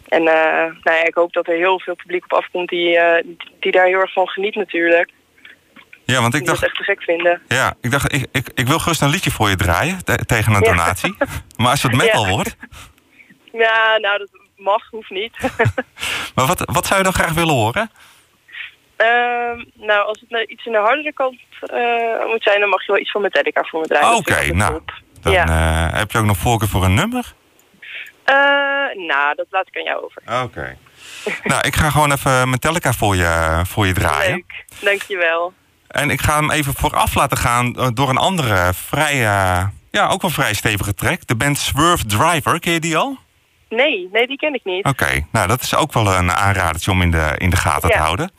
En 0.08 0.20
eh, 0.26 0.64
nou 0.82 0.96
ja, 0.96 1.04
ik 1.04 1.14
hoop 1.14 1.32
dat 1.32 1.48
er 1.48 1.56
heel 1.56 1.80
veel 1.80 1.94
publiek 1.94 2.24
op 2.24 2.32
afkomt 2.32 2.68
die, 2.68 2.98
eh, 2.98 3.24
die 3.60 3.72
daar 3.72 3.86
heel 3.86 4.00
erg 4.00 4.12
van 4.12 4.28
geniet 4.28 4.54
natuurlijk. 4.54 5.10
Ja, 6.04 6.20
want 6.20 6.34
ik 6.34 6.40
dat 6.44 6.48
dacht, 6.54 6.64
echt 6.66 6.76
te 6.76 6.82
gek 6.82 7.02
vinden. 7.02 7.42
ja, 7.48 7.74
ik, 7.80 7.90
dacht 7.90 8.12
ik, 8.12 8.26
ik, 8.32 8.46
ik 8.54 8.66
wil 8.66 8.78
gerust 8.78 9.02
een 9.02 9.10
liedje 9.10 9.30
voor 9.30 9.48
je 9.48 9.56
draaien 9.56 10.04
te- 10.04 10.24
tegen 10.26 10.54
een 10.54 10.62
Ja. 10.62 10.70
donatie. 10.70 11.16
Maar 11.56 11.70
als 11.70 11.82
het 11.82 11.92
metal 11.96 12.24
Ja. 12.26 12.30
wordt, 12.30 12.56
Ja, 13.52 13.98
nou, 14.00 14.18
dat 14.18 14.28
mag, 14.56 14.82
hoeft 14.90 15.10
niet. 15.10 15.36
maar 16.34 16.46
wat, 16.46 16.62
wat 16.64 16.86
zou 16.86 16.98
je 16.98 17.04
dan 17.04 17.12
graag 17.12 17.32
willen 17.32 17.54
horen? 17.54 17.90
Ehm, 18.96 19.64
nou, 19.74 20.06
als 20.06 20.20
het 20.20 20.30
nou 20.30 20.44
iets 20.44 20.66
in 20.66 20.72
de 20.72 20.78
hardere 20.78 21.12
kant 21.12 21.38
eh, 21.60 22.24
moet 22.26 22.42
zijn, 22.42 22.60
dan 22.60 22.68
mag 22.68 22.80
je 22.86 22.92
wel 22.92 23.00
iets 23.00 23.10
van 23.10 23.22
Metallica 23.22 23.62
voor 23.62 23.80
me 23.80 23.86
draaien. 23.86 24.16
Oké, 24.16 24.30
ik 24.30 24.36
altijd 24.36 24.54
nou, 24.54 24.72
top. 24.72 24.92
Dan 25.34 25.46
Ja. 25.56 25.88
eh, 25.88 25.98
heb 25.98 26.10
je 26.10 26.18
ook 26.18 26.24
nog 26.24 26.36
voorkeur 26.36 26.68
voor 26.68 26.84
een 26.84 26.94
nummer? 26.94 27.34
Eh, 28.24 28.34
nou, 29.06 29.34
dat 29.36 29.46
laat 29.50 29.66
ik 29.66 29.76
aan 29.76 29.82
jou 29.82 30.04
over. 30.04 30.42
Oké. 30.44 30.76
nou, 31.44 31.66
ik 31.66 31.76
ga 31.76 31.90
gewoon 31.90 32.12
even 32.12 32.50
Metallica 32.50 32.92
voor 32.92 33.16
je, 33.16 33.60
voor 33.66 33.86
je 33.86 33.92
draaien. 33.92 34.32
Leuk, 34.32 34.64
dankjewel. 34.80 35.52
En 35.88 36.10
ik 36.10 36.20
ga 36.20 36.36
hem 36.36 36.50
even 36.50 36.74
vooraf 36.74 37.14
laten 37.14 37.36
gaan 37.36 37.74
eh, 37.76 37.86
door 37.94 38.08
een 38.08 38.16
andere 38.16 38.72
vrij, 38.74 39.16
ja, 39.90 40.08
ook 40.08 40.22
wel 40.22 40.30
vrij 40.30 40.54
stevige 40.54 40.94
track. 40.94 41.26
De 41.26 41.34
band 41.36 41.58
Swerve 41.58 42.06
Driver, 42.06 42.58
ken 42.60 42.72
je 42.72 42.80
die 42.80 42.96
al? 42.96 43.18
Nee, 43.68 44.08
nee, 44.12 44.26
die 44.26 44.36
ken 44.36 44.54
ik 44.54 44.64
niet. 44.64 44.84
Oké, 44.84 45.26
nou 45.32 45.46
dat 45.48 45.62
is 45.62 45.74
ook 45.74 45.92
wel 45.92 46.14
een 46.14 46.32
aanradertje 46.32 46.90
om 46.90 47.02
in 47.02 47.10
de, 47.10 47.34
in 47.38 47.50
de 47.50 47.56
gaten 47.56 47.90
te 47.90 47.98
houden. 47.98 48.30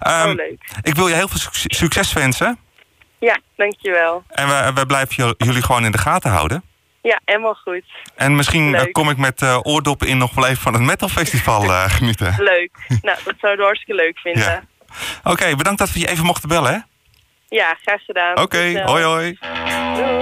Oh, 0.00 0.24
leuk. 0.34 0.70
ik 0.82 0.94
wil 0.94 1.08
je 1.08 1.14
heel 1.14 1.28
veel 1.28 1.38
suc- 1.38 1.76
succes 1.78 2.12
wensen. 2.12 2.58
Ja, 3.28 3.38
dankjewel. 3.56 4.22
En 4.28 4.48
we, 4.48 4.72
we 4.74 4.86
blijven 4.86 5.14
jul- 5.14 5.34
jullie 5.36 5.62
gewoon 5.62 5.84
in 5.84 5.92
de 5.92 5.98
gaten 5.98 6.30
houden. 6.30 6.62
Ja, 7.02 7.20
helemaal 7.24 7.54
goed. 7.54 7.84
En 8.16 8.36
misschien 8.36 8.74
eh, 8.74 8.80
Leuk. 8.82 8.92
kom 8.92 9.10
ik 9.10 9.16
met 9.16 9.42
eh, 9.42 9.58
oordoppen 9.62 10.08
in 10.08 10.18
nog 10.18 10.34
wel 10.34 10.46
even 10.46 10.62
van 10.62 10.72
het 10.72 10.82
metalfestival 10.82 11.62
eh 11.64 11.84
genieten. 11.96 12.34
Leuk. 12.38 12.70
nou, 13.02 13.18
dat 13.24 13.34
zouden 13.40 13.60
we 13.60 13.64
hartstikke 13.64 14.02
leuk 14.02 14.18
vinden. 14.18 14.42
Ja. 14.42 14.62
Oké, 15.24 15.56
bedankt 15.56 15.78
dat 15.78 15.92
we 15.92 15.98
je 16.00 16.08
even 16.08 16.24
mochten 16.24 16.48
bellen. 16.48 16.72
Hè? 16.72 16.78
Ja, 17.56 17.76
graag 17.82 18.00
gedaan. 18.04 18.38
Oké, 18.38 18.82
hoi 18.84 19.04
hoi. 19.04 19.38
Doei. 19.94 20.18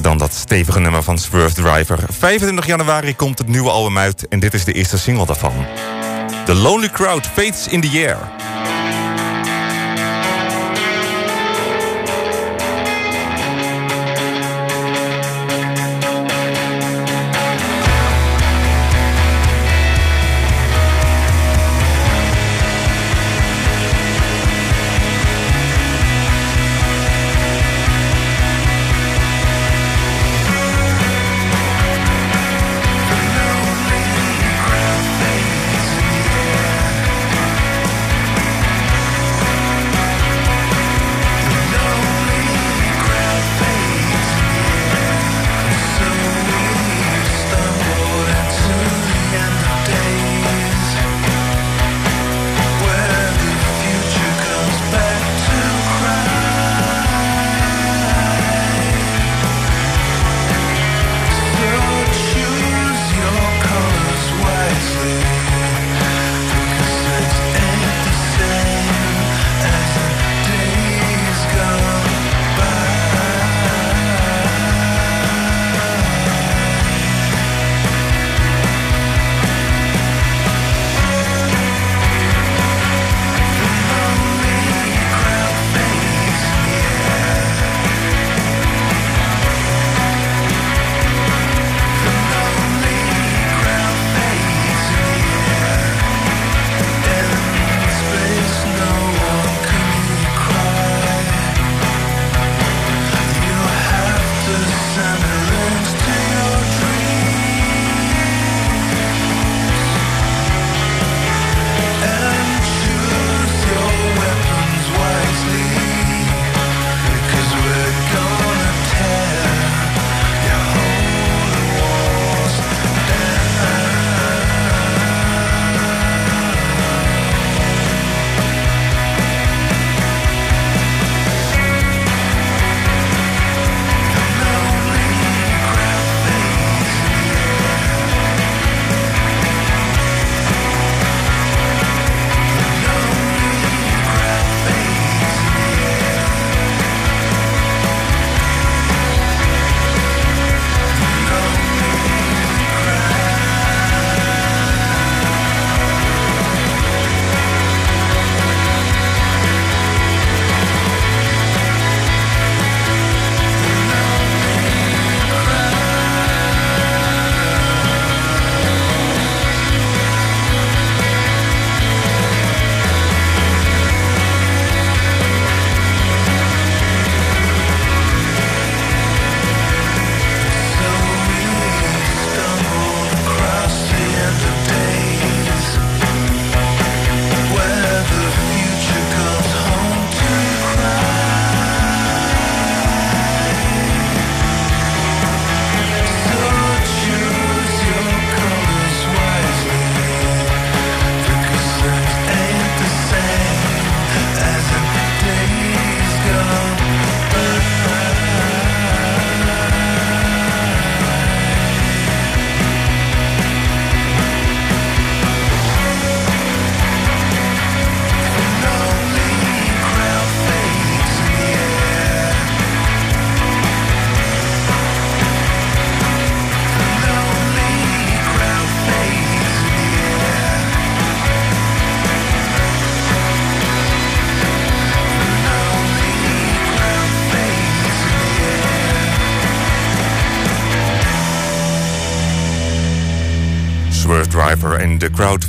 Dan 0.00 0.18
dat 0.18 0.32
stevige 0.34 0.80
nummer 0.80 1.02
van 1.02 1.18
Swerve 1.18 1.54
Driver. 1.62 1.98
25 2.08 2.66
januari 2.66 3.16
komt 3.16 3.38
het 3.38 3.48
nieuwe 3.48 3.70
album 3.70 3.98
uit 3.98 4.28
en 4.28 4.40
dit 4.40 4.54
is 4.54 4.64
de 4.64 4.72
eerste 4.72 4.98
single 4.98 5.26
daarvan. 5.26 5.66
The 6.44 6.54
Lonely 6.54 6.88
Crowd 6.90 7.26
Fades 7.26 7.68
in 7.68 7.80
the 7.80 7.88
Air. 8.06 8.18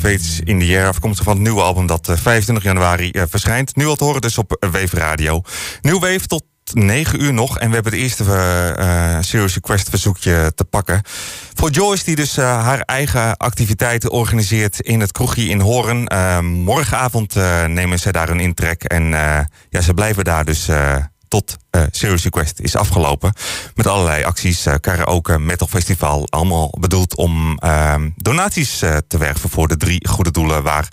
In 0.08 0.60
the 0.60 0.66
Air. 0.66 0.88
Afkomstig 0.88 1.24
van 1.24 1.34
het 1.34 1.44
nieuwe 1.44 1.62
album 1.62 1.88
dat 1.88 2.10
eh, 2.10 2.18
25 2.18 2.64
januari 2.64 3.12
eh, 3.12 3.24
verschijnt. 3.30 3.76
Nu 3.76 3.86
al 3.86 3.96
te 3.96 4.04
horen 4.04 4.22
dus 4.22 4.38
op 4.38 4.52
eh, 4.52 4.70
Wave 4.70 4.96
Radio. 4.96 5.42
Nieuw 5.82 6.00
Wave 6.00 6.28
tot 6.28 6.44
9 6.74 7.24
uur 7.24 7.34
nog. 7.34 7.60
En 7.60 7.68
we 7.68 7.74
hebben 7.74 7.92
het 7.92 8.02
eerste 8.02 8.24
eh 8.24 9.16
eh, 9.18 9.24
Serious 9.24 9.54
Request 9.54 9.90
verzoekje 9.90 10.52
te 10.56 10.64
pakken. 10.64 11.02
Voor 11.54 11.70
Joyce 11.70 12.04
die 12.04 12.16
dus 12.16 12.38
eh, 12.38 12.64
haar 12.64 12.80
eigen 12.80 13.38
activiteiten 13.38 14.12
organiseert 14.12 14.80
in 14.80 15.00
het 15.00 15.12
kroegje 15.12 15.48
in 15.48 15.60
Hoorn. 15.60 16.08
Eh, 16.08 16.40
morgenavond 16.40 17.36
eh, 17.36 17.66
nemen 17.66 18.00
ze 18.00 18.12
daar 18.12 18.30
een 18.30 18.40
intrek. 18.40 18.84
En 18.84 19.14
eh, 19.14 19.40
ja, 19.70 19.82
ze 19.82 19.94
blijven 19.94 20.24
daar 20.24 20.46
dus... 20.46 20.70
tot 21.28 21.58
eh 21.70 21.82
Serious 21.92 22.24
Request 22.24 22.60
is 22.60 22.76
afgelopen. 22.76 23.34
Met 23.76 23.88
allerlei 23.88 24.24
acties, 24.24 24.66
eh, 24.66 24.76
karaoke, 24.82 25.40
metal 25.40 25.68
festival. 25.68 26.28
Allemaal 26.30 26.74
bedoeld 26.80 27.16
om 27.16 27.58
eh, 27.58 27.96
donaties 28.16 28.82
eh, 28.82 28.98
te 29.08 29.18
werven 29.18 29.50
voor 29.50 29.68
de 29.68 29.78
drie 29.78 30.08
goede 30.08 30.32
doelen 30.32 30.64
waar 30.64 30.88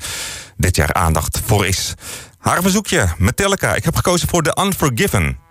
dit 0.56 0.76
jaar 0.76 0.92
aandacht 0.92 1.40
voor 1.44 1.66
is. 1.66 1.94
Haar 2.38 2.62
verzoekje, 2.62 3.08
Metallica. 3.18 3.74
Ik 3.74 3.84
heb 3.84 3.96
gekozen 3.96 4.28
voor 4.28 4.42
The 4.42 4.60
Unforgiven. 4.64 5.43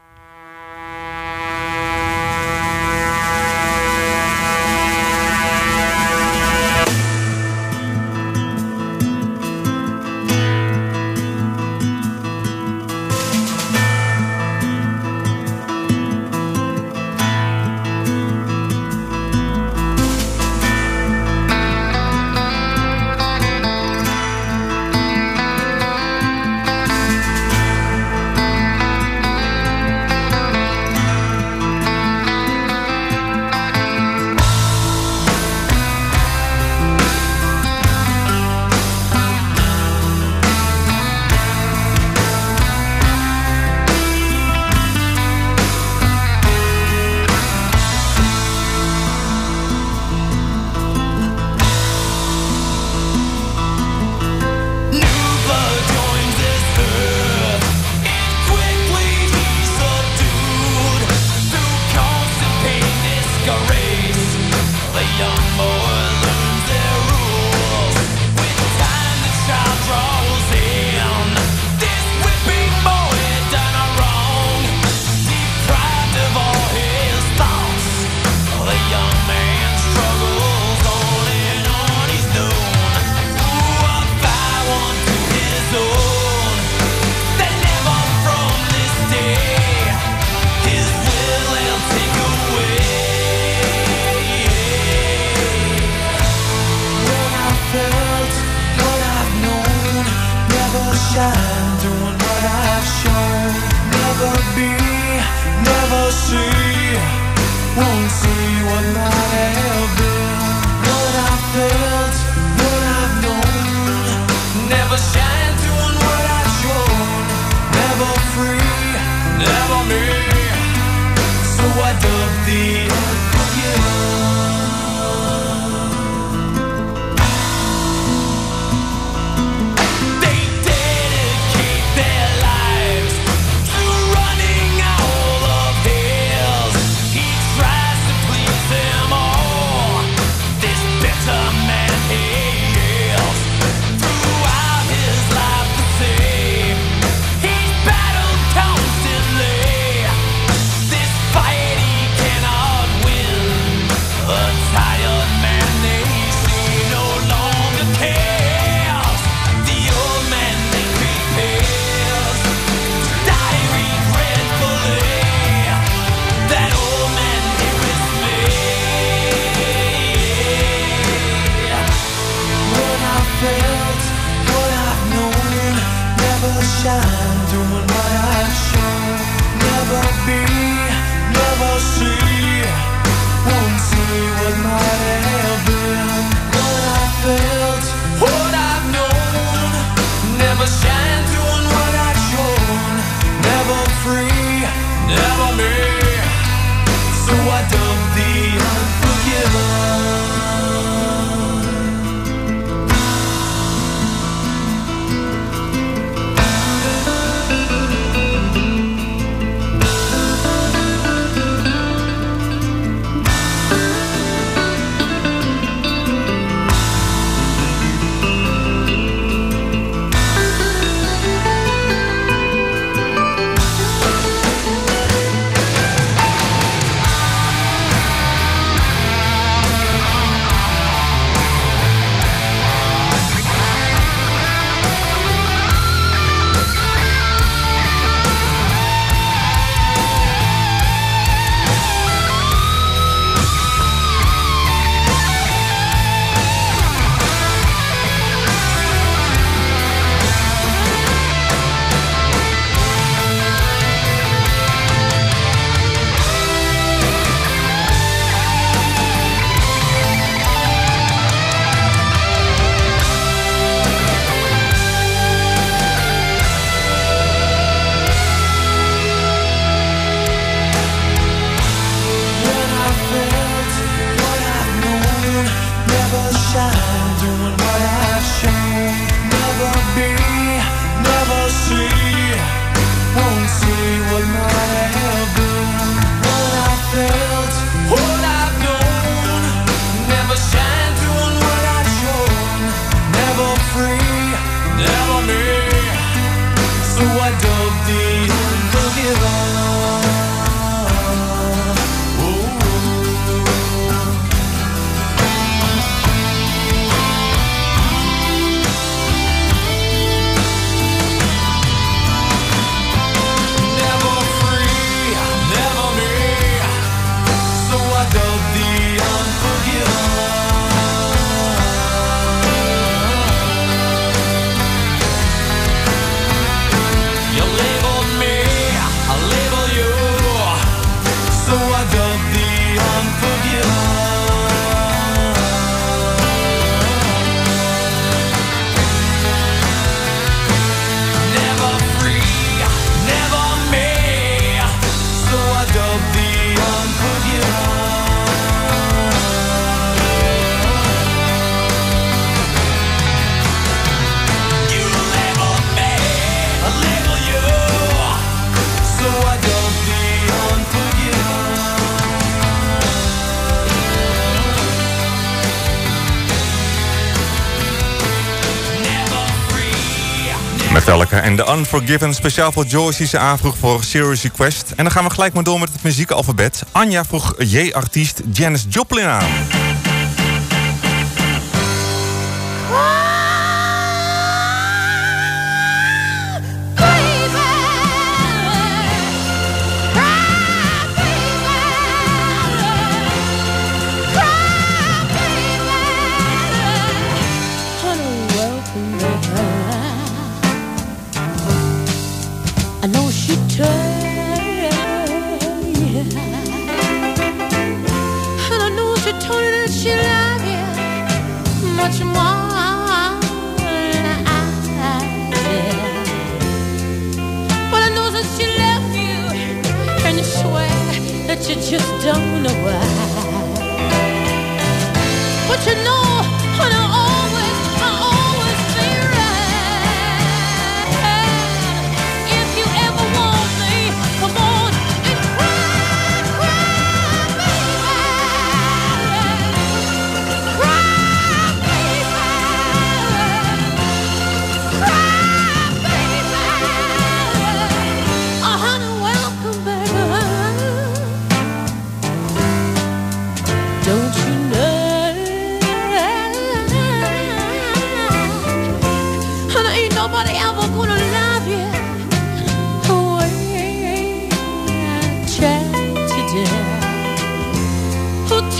Elke. 370.88 371.16
En 371.16 371.36
The 371.36 371.54
Unforgiven 371.58 372.14
speciaal 372.14 372.52
voor 372.52 372.66
Joyce 372.66 372.98
die 372.98 373.08
ze 373.08 373.18
aanvroeg 373.18 373.58
voor 373.58 373.84
Serious 373.84 374.22
Request. 374.22 374.74
En 374.76 374.84
dan 374.84 374.92
gaan 374.92 375.04
we 375.04 375.10
gelijk 375.10 375.34
maar 375.34 375.44
door 375.44 375.60
met 375.60 375.74
het 375.74 375.84
muziekalfabet. 375.84 376.64
Anja 376.72 377.06
vroeg 377.06 377.34
J-artiest 377.38 378.22
Janis 378.32 378.66
Joplin 378.70 379.06
aan. 379.06 379.26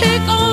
Take 0.00 0.28
all 0.28 0.43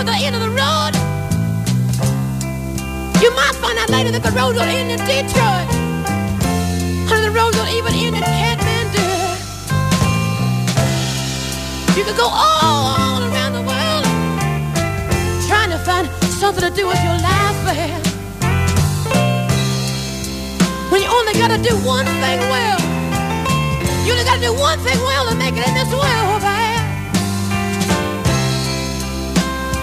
for 0.00 0.06
the 0.06 0.16
end 0.24 0.34
of 0.34 0.40
the 0.40 0.48
road. 0.48 0.92
You 3.20 3.28
might 3.36 3.52
find 3.60 3.76
out 3.76 3.90
later 3.90 4.10
that 4.16 4.24
the 4.24 4.32
road 4.32 4.56
will 4.56 4.64
end 4.64 4.88
in 4.88 5.00
Detroit. 5.04 5.68
And 7.12 7.20
the 7.20 7.32
road 7.36 7.52
will 7.52 7.68
even 7.68 7.92
end 7.92 8.16
in 8.16 8.24
Kathmandu. 8.24 9.04
You 11.96 12.02
could 12.08 12.16
go 12.16 12.32
all 12.32 13.20
around 13.28 13.52
the 13.60 13.64
world 13.70 14.04
trying 15.44 15.68
to 15.68 15.80
find 15.84 16.08
something 16.40 16.64
to 16.64 16.72
do 16.72 16.88
with 16.88 17.00
your 17.04 17.18
life, 17.20 17.58
babe. 17.68 18.00
When 20.88 21.04
you 21.04 21.10
only 21.12 21.34
gotta 21.36 21.60
do 21.60 21.76
one 21.84 22.08
thing 22.24 22.40
well. 22.48 22.80
You 24.08 24.16
only 24.16 24.24
gotta 24.24 24.40
do 24.48 24.54
one 24.56 24.78
thing 24.80 24.96
well 25.04 25.28
to 25.28 25.36
make 25.36 25.60
it 25.60 25.64
in 25.68 25.74
this 25.76 25.92
world, 25.92 26.29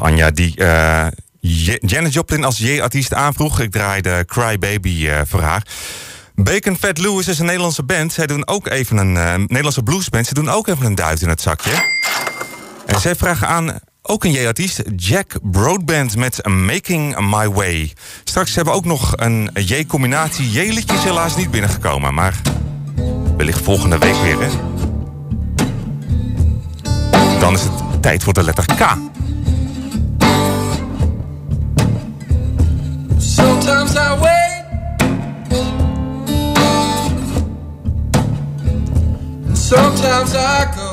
Anja, 0.00 0.30
die 0.30 0.56
eh, 0.56 1.06
J- 1.40 1.78
Janis 1.80 2.14
Joplin 2.14 2.44
als 2.44 2.58
J-artiest 2.58 3.14
aanvroeg. 3.14 3.60
Ik 3.60 3.70
draaide 3.70 4.24
Cry 4.26 4.58
Baby 4.58 5.06
eh, 5.08 5.20
voor 5.26 5.40
haar. 5.40 5.66
Bacon 6.34 6.76
Fat 6.76 6.98
Lewis 6.98 7.28
is 7.28 7.38
een 7.38 7.44
Nederlandse 7.46 7.82
band. 7.82 8.12
Zij 8.12 8.26
doen 8.26 8.46
ook 8.48 8.66
even 8.68 8.96
een 8.96 9.16
eh, 9.16 9.34
Nederlandse 9.34 9.82
bluesband. 9.82 10.26
Ze 10.26 10.34
doen 10.34 10.48
ook 10.50 10.68
even 10.68 10.86
een 10.86 10.94
duit 10.94 11.22
in 11.22 11.28
het 11.28 11.40
zakje. 11.40 11.70
En 12.86 13.00
zij 13.00 13.14
vragen 13.16 13.48
aan 13.48 13.78
ook 14.02 14.24
een 14.24 14.30
J-artiest, 14.32 14.82
Jack 14.96 15.32
Broadband 15.42 16.16
met 16.16 16.46
Making 16.46 17.18
My 17.30 17.48
Way. 17.48 17.92
Straks 18.24 18.54
hebben 18.54 18.72
we 18.72 18.78
ook 18.78 18.84
nog 18.86 19.12
een 19.16 19.50
J-combinatie. 19.54 20.50
J-liedje 20.50 20.96
is 20.96 21.02
helaas 21.04 21.36
niet 21.36 21.50
binnengekomen, 21.50 22.14
maar 22.14 22.40
wellicht 23.36 23.60
volgende 23.64 23.98
week 23.98 24.14
weer? 24.22 24.48
Dan 27.40 27.54
is 27.54 27.62
het 27.62 28.02
tijd 28.02 28.22
voor 28.22 28.32
de 28.32 28.42
letter 28.42 28.64
K. 28.64 28.96
Sometimes 33.72 33.96
I 33.96 34.22
wait, 34.22 34.64
and 39.46 39.56
sometimes 39.58 40.34
I 40.36 40.64
go. 40.76 40.90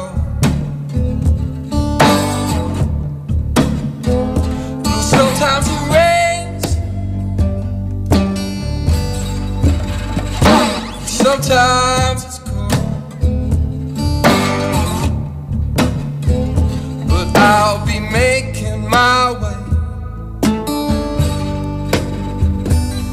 and 4.76 4.88
sometimes 4.88 5.68
it 5.68 5.82
rains. 5.94 6.68
Sometimes 11.06 12.24
it's 12.24 12.40
cold, 12.40 12.72
but 17.10 17.38
I'll 17.38 17.86
be 17.86 18.00
making 18.00 18.90
my 18.90 19.34
way. 19.42 19.49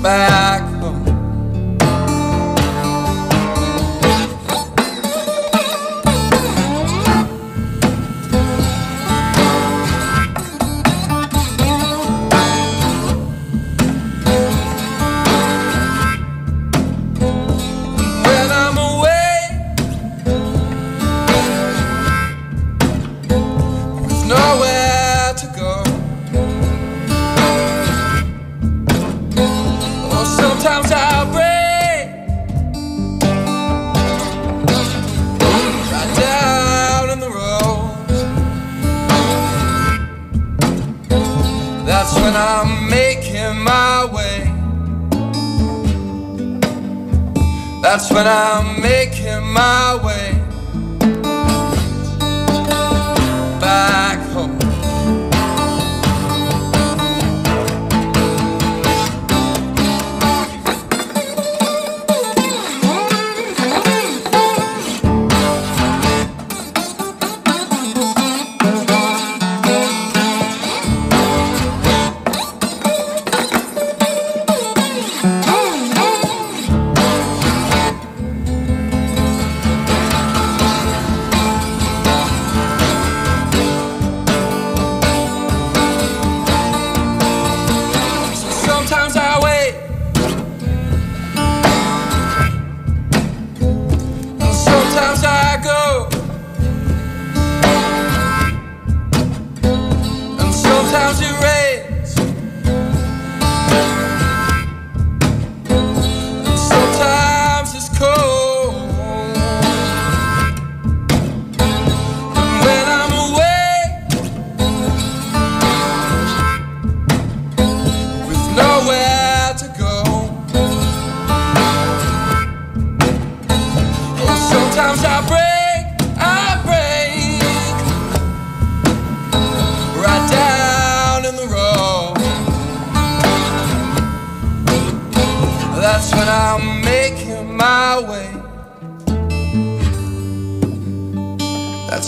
When 0.07 0.66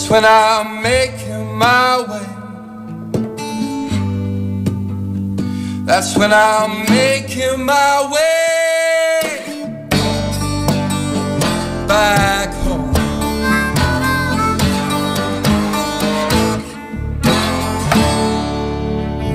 When 0.09 0.25
I'm 0.25 0.81
making 0.81 1.57
my 1.59 2.05
way. 2.09 2.27
That's 5.85 6.17
when 6.17 6.33
I'm 6.33 6.85
making 6.89 7.65
my 7.65 8.09
way 8.11 9.21
back 11.87 12.53
home. 12.65 12.93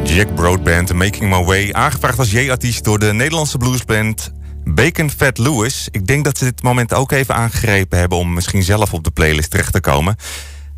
Jack 0.04 0.28
Broadband, 0.36 0.94
Making 0.94 1.30
My 1.30 1.46
Way. 1.46 1.74
Aangevraagd 1.74 2.20
als 2.20 2.32
J-artiest 2.32 2.84
door 2.84 3.00
de 3.00 3.14
Nederlandse 3.14 3.58
bluesband 3.58 4.32
Bacon 4.64 5.10
Fat 5.10 5.38
Lewis. 5.38 5.88
Ik 5.92 6.08
denk 6.08 6.26
dat 6.26 6.38
ze 6.38 6.44
dit 6.44 6.64
moment 6.64 6.94
ook 6.94 7.12
even 7.12 7.36
aangegrepen 7.36 8.00
hebben... 8.00 8.18
om 8.18 8.34
misschien 8.34 8.64
zelf 8.64 8.94
op 8.94 9.04
de 9.04 9.12
playlist 9.12 9.52
terecht 9.52 9.74
te 9.74 9.80
komen. 9.80 10.16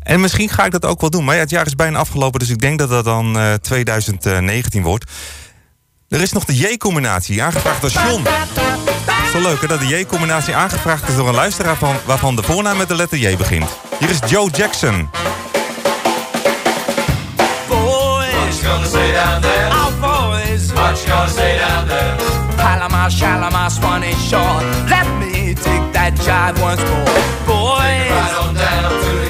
En 0.06 0.20
misschien 0.20 0.48
ga 0.48 0.64
ik 0.64 0.70
dat 0.70 0.84
ook 0.84 1.00
wel 1.00 1.10
doen. 1.10 1.24
Maar 1.24 1.34
ja, 1.34 1.40
het 1.40 1.50
jaar 1.50 1.66
is 1.66 1.74
bijna 1.74 1.98
afgelopen, 1.98 2.40
dus 2.40 2.48
ik 2.48 2.60
denk 2.60 2.78
dat 2.78 2.88
dat 2.88 3.04
dan 3.04 3.38
eh, 3.38 3.52
2019 3.54 4.82
wordt. 4.82 5.10
Er 6.08 6.20
is 6.20 6.32
nog 6.32 6.44
de 6.44 6.56
J-combinatie, 6.56 7.42
aangevraagd 7.42 7.80
door 7.80 7.90
John. 7.90 8.22
Zo 9.32 9.40
leuk 9.40 9.60
hè, 9.60 9.66
dat 9.66 9.80
de 9.80 9.86
J-combinatie 9.86 10.54
aangevraagd 10.54 11.08
is 11.08 11.16
door 11.16 11.28
een 11.28 11.34
luisteraar... 11.34 11.76
Van, 11.76 11.96
waarvan 12.04 12.36
de 12.36 12.42
voornaam 12.42 12.76
met 12.76 12.88
de 12.88 12.94
letter 12.94 13.18
J 13.18 13.36
begint. 13.36 13.66
Hier 13.98 14.10
is 14.10 14.18
Joe 14.26 14.50
Jackson. 14.50 15.10
Boys, 17.68 18.32
what 18.32 18.60
you 18.60 18.72
gonna 18.72 18.86
say 18.88 19.12
down 19.12 19.40
there? 19.40 19.68
Oh, 19.70 19.90
boys, 20.00 20.72
what 20.72 21.02
you 21.02 21.12
gonna 21.12 21.28
say 21.28 21.58
down 21.58 21.88
there? 21.88 22.16
Palama, 22.56 23.10
Shalama, 23.10 23.70
Swanee 23.70 24.14
Shore. 24.28 24.62
Let 24.88 25.06
me 25.18 25.54
take 25.54 25.92
that 25.92 26.12
jive 26.14 26.60
once 26.60 26.82
more. 26.90 27.04
Boys, 27.46 28.10
right 28.10 28.36
on 28.40 28.54
down 28.54 28.90
to 29.02 29.10
the 29.20 29.25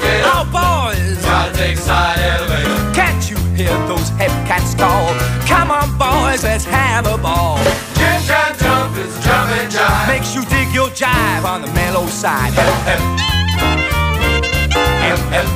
gate. 1.53 1.55
Oh, 1.55 1.55
boys, 1.55 1.55
gotta 1.55 1.57
take 1.57 1.77
side 1.77 2.19
elevator. 2.19 2.93
Can't 2.93 3.29
you 3.29 3.37
hear 3.55 3.87
those 3.87 4.09
hip 4.19 4.31
cats 4.47 4.75
call? 4.75 5.13
Come 5.47 5.71
on, 5.71 5.97
boys, 5.97 6.43
let's 6.43 6.65
have 6.65 7.07
a 7.07 7.17
ball. 7.17 7.57
Jim 7.95 8.21
Jam 8.25 8.55
Jump 8.57 8.97
is 8.97 9.13
jumping 9.23 9.69
jive. 9.69 10.07
Makes 10.07 10.35
you 10.35 10.43
dig 10.45 10.73
your 10.73 10.89
jive 10.89 11.45
on 11.45 11.61
the 11.61 11.71
mellow 11.73 12.07
side. 12.07 12.53
Hip, 12.53 12.73
hip. 12.87 13.01
Hip, 15.03 15.19
hip. 15.33 15.47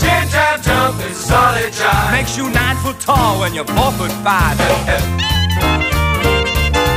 Jam 0.00 0.28
Jam 0.28 0.62
Jump 0.62 1.00
is 1.10 1.16
solid 1.16 1.72
jive. 1.72 2.12
Makes 2.12 2.36
you 2.36 2.50
nine 2.50 2.76
foot 2.76 3.00
tall 3.00 3.40
when 3.40 3.54
you're 3.54 3.64
four 3.64 3.92
foot 3.92 4.12
five. 4.24 4.58
Hip, 4.58 4.78
hip. 4.86 5.02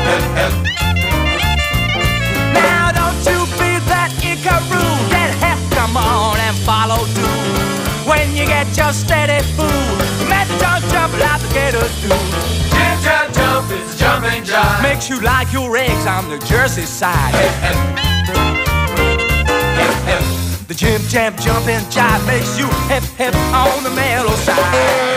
Hip, 0.05 0.23
hip. 0.37 0.80
Get 8.61 8.77
your 8.77 8.93
steady 8.93 9.43
food, 9.57 10.29
let 10.29 10.45
jump 10.59 10.85
jump 10.91 11.13
like 11.19 11.41
the 11.41 11.51
gators 11.51 11.99
do. 11.99 12.09
Jam 13.01 13.33
Jump 13.33 13.71
is 13.71 13.99
jumping 13.99 14.43
jive. 14.43 14.83
Makes 14.83 15.09
you 15.09 15.19
like 15.19 15.51
your 15.51 15.75
eggs 15.75 16.05
on 16.05 16.29
the 16.29 16.37
Jersey 16.45 16.83
side. 16.83 17.33
The 20.67 20.75
Jim 20.75 21.01
Jam 21.07 21.35
jumping 21.37 21.79
jive 21.89 22.23
makes 22.27 22.59
you 22.59 22.67
hip 22.87 23.01
hip 23.17 23.35
on 23.51 23.83
the 23.83 23.89
mellow 23.89 24.35
side. 24.35 25.10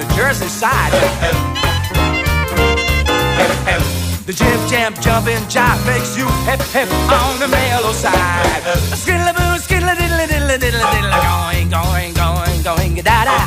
The 0.00 0.14
Jersey 0.14 0.48
side? 0.48 0.92
The 4.24 4.32
jib 4.32 4.60
jam 4.68 4.94
jumping 5.00 5.42
jive 5.48 5.84
makes 5.84 6.16
you 6.16 6.26
hip 6.46 6.60
hip 6.72 6.88
on 7.10 7.38
the 7.38 7.48
mellow 7.48 7.92
side. 7.92 8.62
Skiddly 8.96 9.32
boo, 9.36 9.58
skiddly 9.58 9.94
diddly 10.00 10.26
diddly 10.26 10.56
diddly 10.56 10.86
diddly, 10.94 11.20
going, 11.20 11.68
going, 11.68 12.14
going, 12.14 12.62
going, 12.62 12.94
da 13.02 13.24
da. 13.24 13.38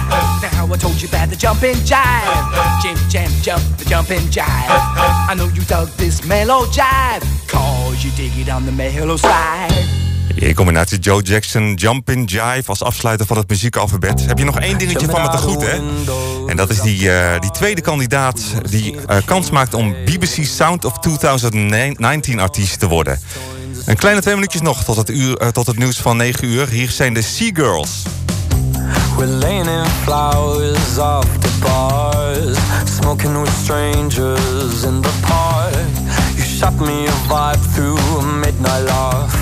Now 0.41 0.73
I 0.73 0.77
told 0.77 1.01
you 1.01 1.07
about 1.07 1.29
the 1.29 1.35
jumping 1.35 1.79
jive. 1.85 2.81
Jim 2.81 2.97
jam 3.09 3.31
jump, 3.41 3.63
the 3.77 3.85
jumping 3.85 4.27
jive. 4.29 4.69
I 5.29 5.33
know 5.35 5.47
you 5.55 5.63
dug 5.63 5.87
this 5.97 6.23
mellow 6.25 6.65
jive, 6.65 7.23
cause 7.47 8.03
you 8.03 8.11
dig 8.11 8.37
it 8.37 8.49
on 8.49 8.65
the 8.65 8.71
mellow 8.71 9.17
side. 9.17 10.03
In 10.35 10.53
combinatie 10.55 10.99
Joe 10.99 11.21
Jackson, 11.21 11.75
Jumpin' 11.75 12.25
Jive 12.25 12.63
als 12.65 12.83
afsluiter 12.83 13.25
van 13.25 13.37
het 13.37 13.49
muziekalfabet. 13.49 14.25
Heb 14.25 14.37
je 14.37 14.43
nog 14.43 14.59
één 14.59 14.77
dingetje 14.77 15.07
van 15.07 15.21
me 15.21 15.29
te 15.29 15.37
goed, 15.37 15.61
hè? 15.61 15.79
En 16.53 16.59
dat 16.59 16.69
is 16.69 16.81
die, 16.81 17.11
eh, 17.11 17.39
die 17.39 17.51
tweede 17.51 17.81
kandidaat 17.81 18.41
die 18.69 18.95
eh, 19.07 19.17
kans 19.25 19.49
maakt 19.49 19.73
om 19.73 19.95
BBC 20.05 20.45
Sound 20.45 20.85
of 20.85 20.99
2019 20.99 22.39
artiest 22.39 22.79
te 22.79 22.87
worden. 22.87 23.19
Een 23.85 23.95
kleine 23.95 24.21
twee 24.21 24.33
minuutjes 24.33 24.61
nog 24.61 24.83
tot 24.83 24.95
het, 24.95 25.09
uur, 25.09 25.37
eh, 25.37 25.47
tot 25.47 25.67
het 25.67 25.77
nieuws 25.77 25.97
van 25.97 26.17
9 26.17 26.47
uur. 26.47 26.69
Hier 26.69 26.89
zijn 26.89 27.13
de 27.13 27.21
Seagirls. 27.21 28.01
We're 29.17 29.25
laying 29.25 29.67
in 29.67 29.85
flowers 30.03 30.97
after 30.97 31.49
bars, 31.59 32.57
smoking 33.01 33.41
with 33.41 33.53
strangers 33.63 34.83
in 34.83 35.01
the 35.01 35.13
park. 35.27 35.73
You 36.35 36.47
shot 36.47 36.79
me 36.79 37.07
a 37.07 37.27
vibe 37.27 37.73
through 37.73 38.19
a 38.19 38.21
midnight 38.21 38.83
laugh. 38.83 39.35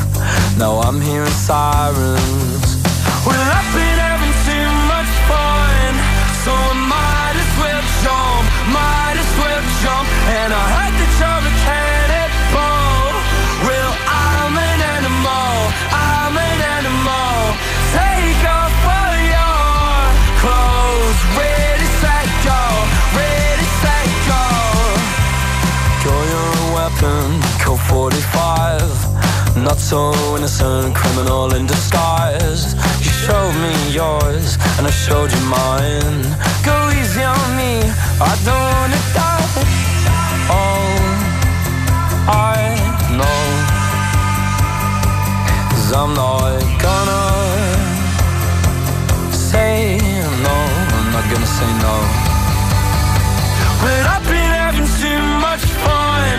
Now 0.57 0.83
I'm 0.83 1.01
hearing 1.01 1.33
sirens. 1.45 2.77
Well, 3.25 3.35
I've 3.35 3.90
45. 27.91 28.81
Not 29.57 29.77
so 29.77 30.13
innocent, 30.37 30.95
criminal 30.95 31.53
in 31.53 31.67
disguise. 31.67 32.73
You 33.03 33.11
showed 33.25 33.55
me 33.65 33.73
yours, 33.91 34.57
and 34.77 34.87
I 34.87 34.93
showed 35.05 35.29
you 35.35 35.43
mine. 35.59 36.23
Go 36.63 36.77
easy 36.99 37.23
on 37.35 37.47
me, 37.59 37.73
I 38.29 38.33
don't 38.47 38.67
wanna 38.75 39.01
die. 39.19 39.49
All 40.59 40.95
I 42.55 42.61
know 43.19 43.41
is 45.75 45.87
I'm 46.01 46.13
not 46.13 46.59
gonna 46.85 47.25
say 49.49 49.97
no. 50.47 50.57
I'm 50.95 51.07
not 51.15 51.25
gonna 51.31 51.51
say 51.59 51.69
no. 51.85 51.95
But 53.83 54.03
I've 54.13 54.25
been 54.31 54.51
having 54.63 54.89
too 55.01 55.21
much 55.45 55.63
fun, 55.83 56.37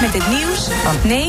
met 0.00 0.12
het 0.12 0.28
nieuws 0.28 0.68
van 0.68 0.94
9 1.02 1.18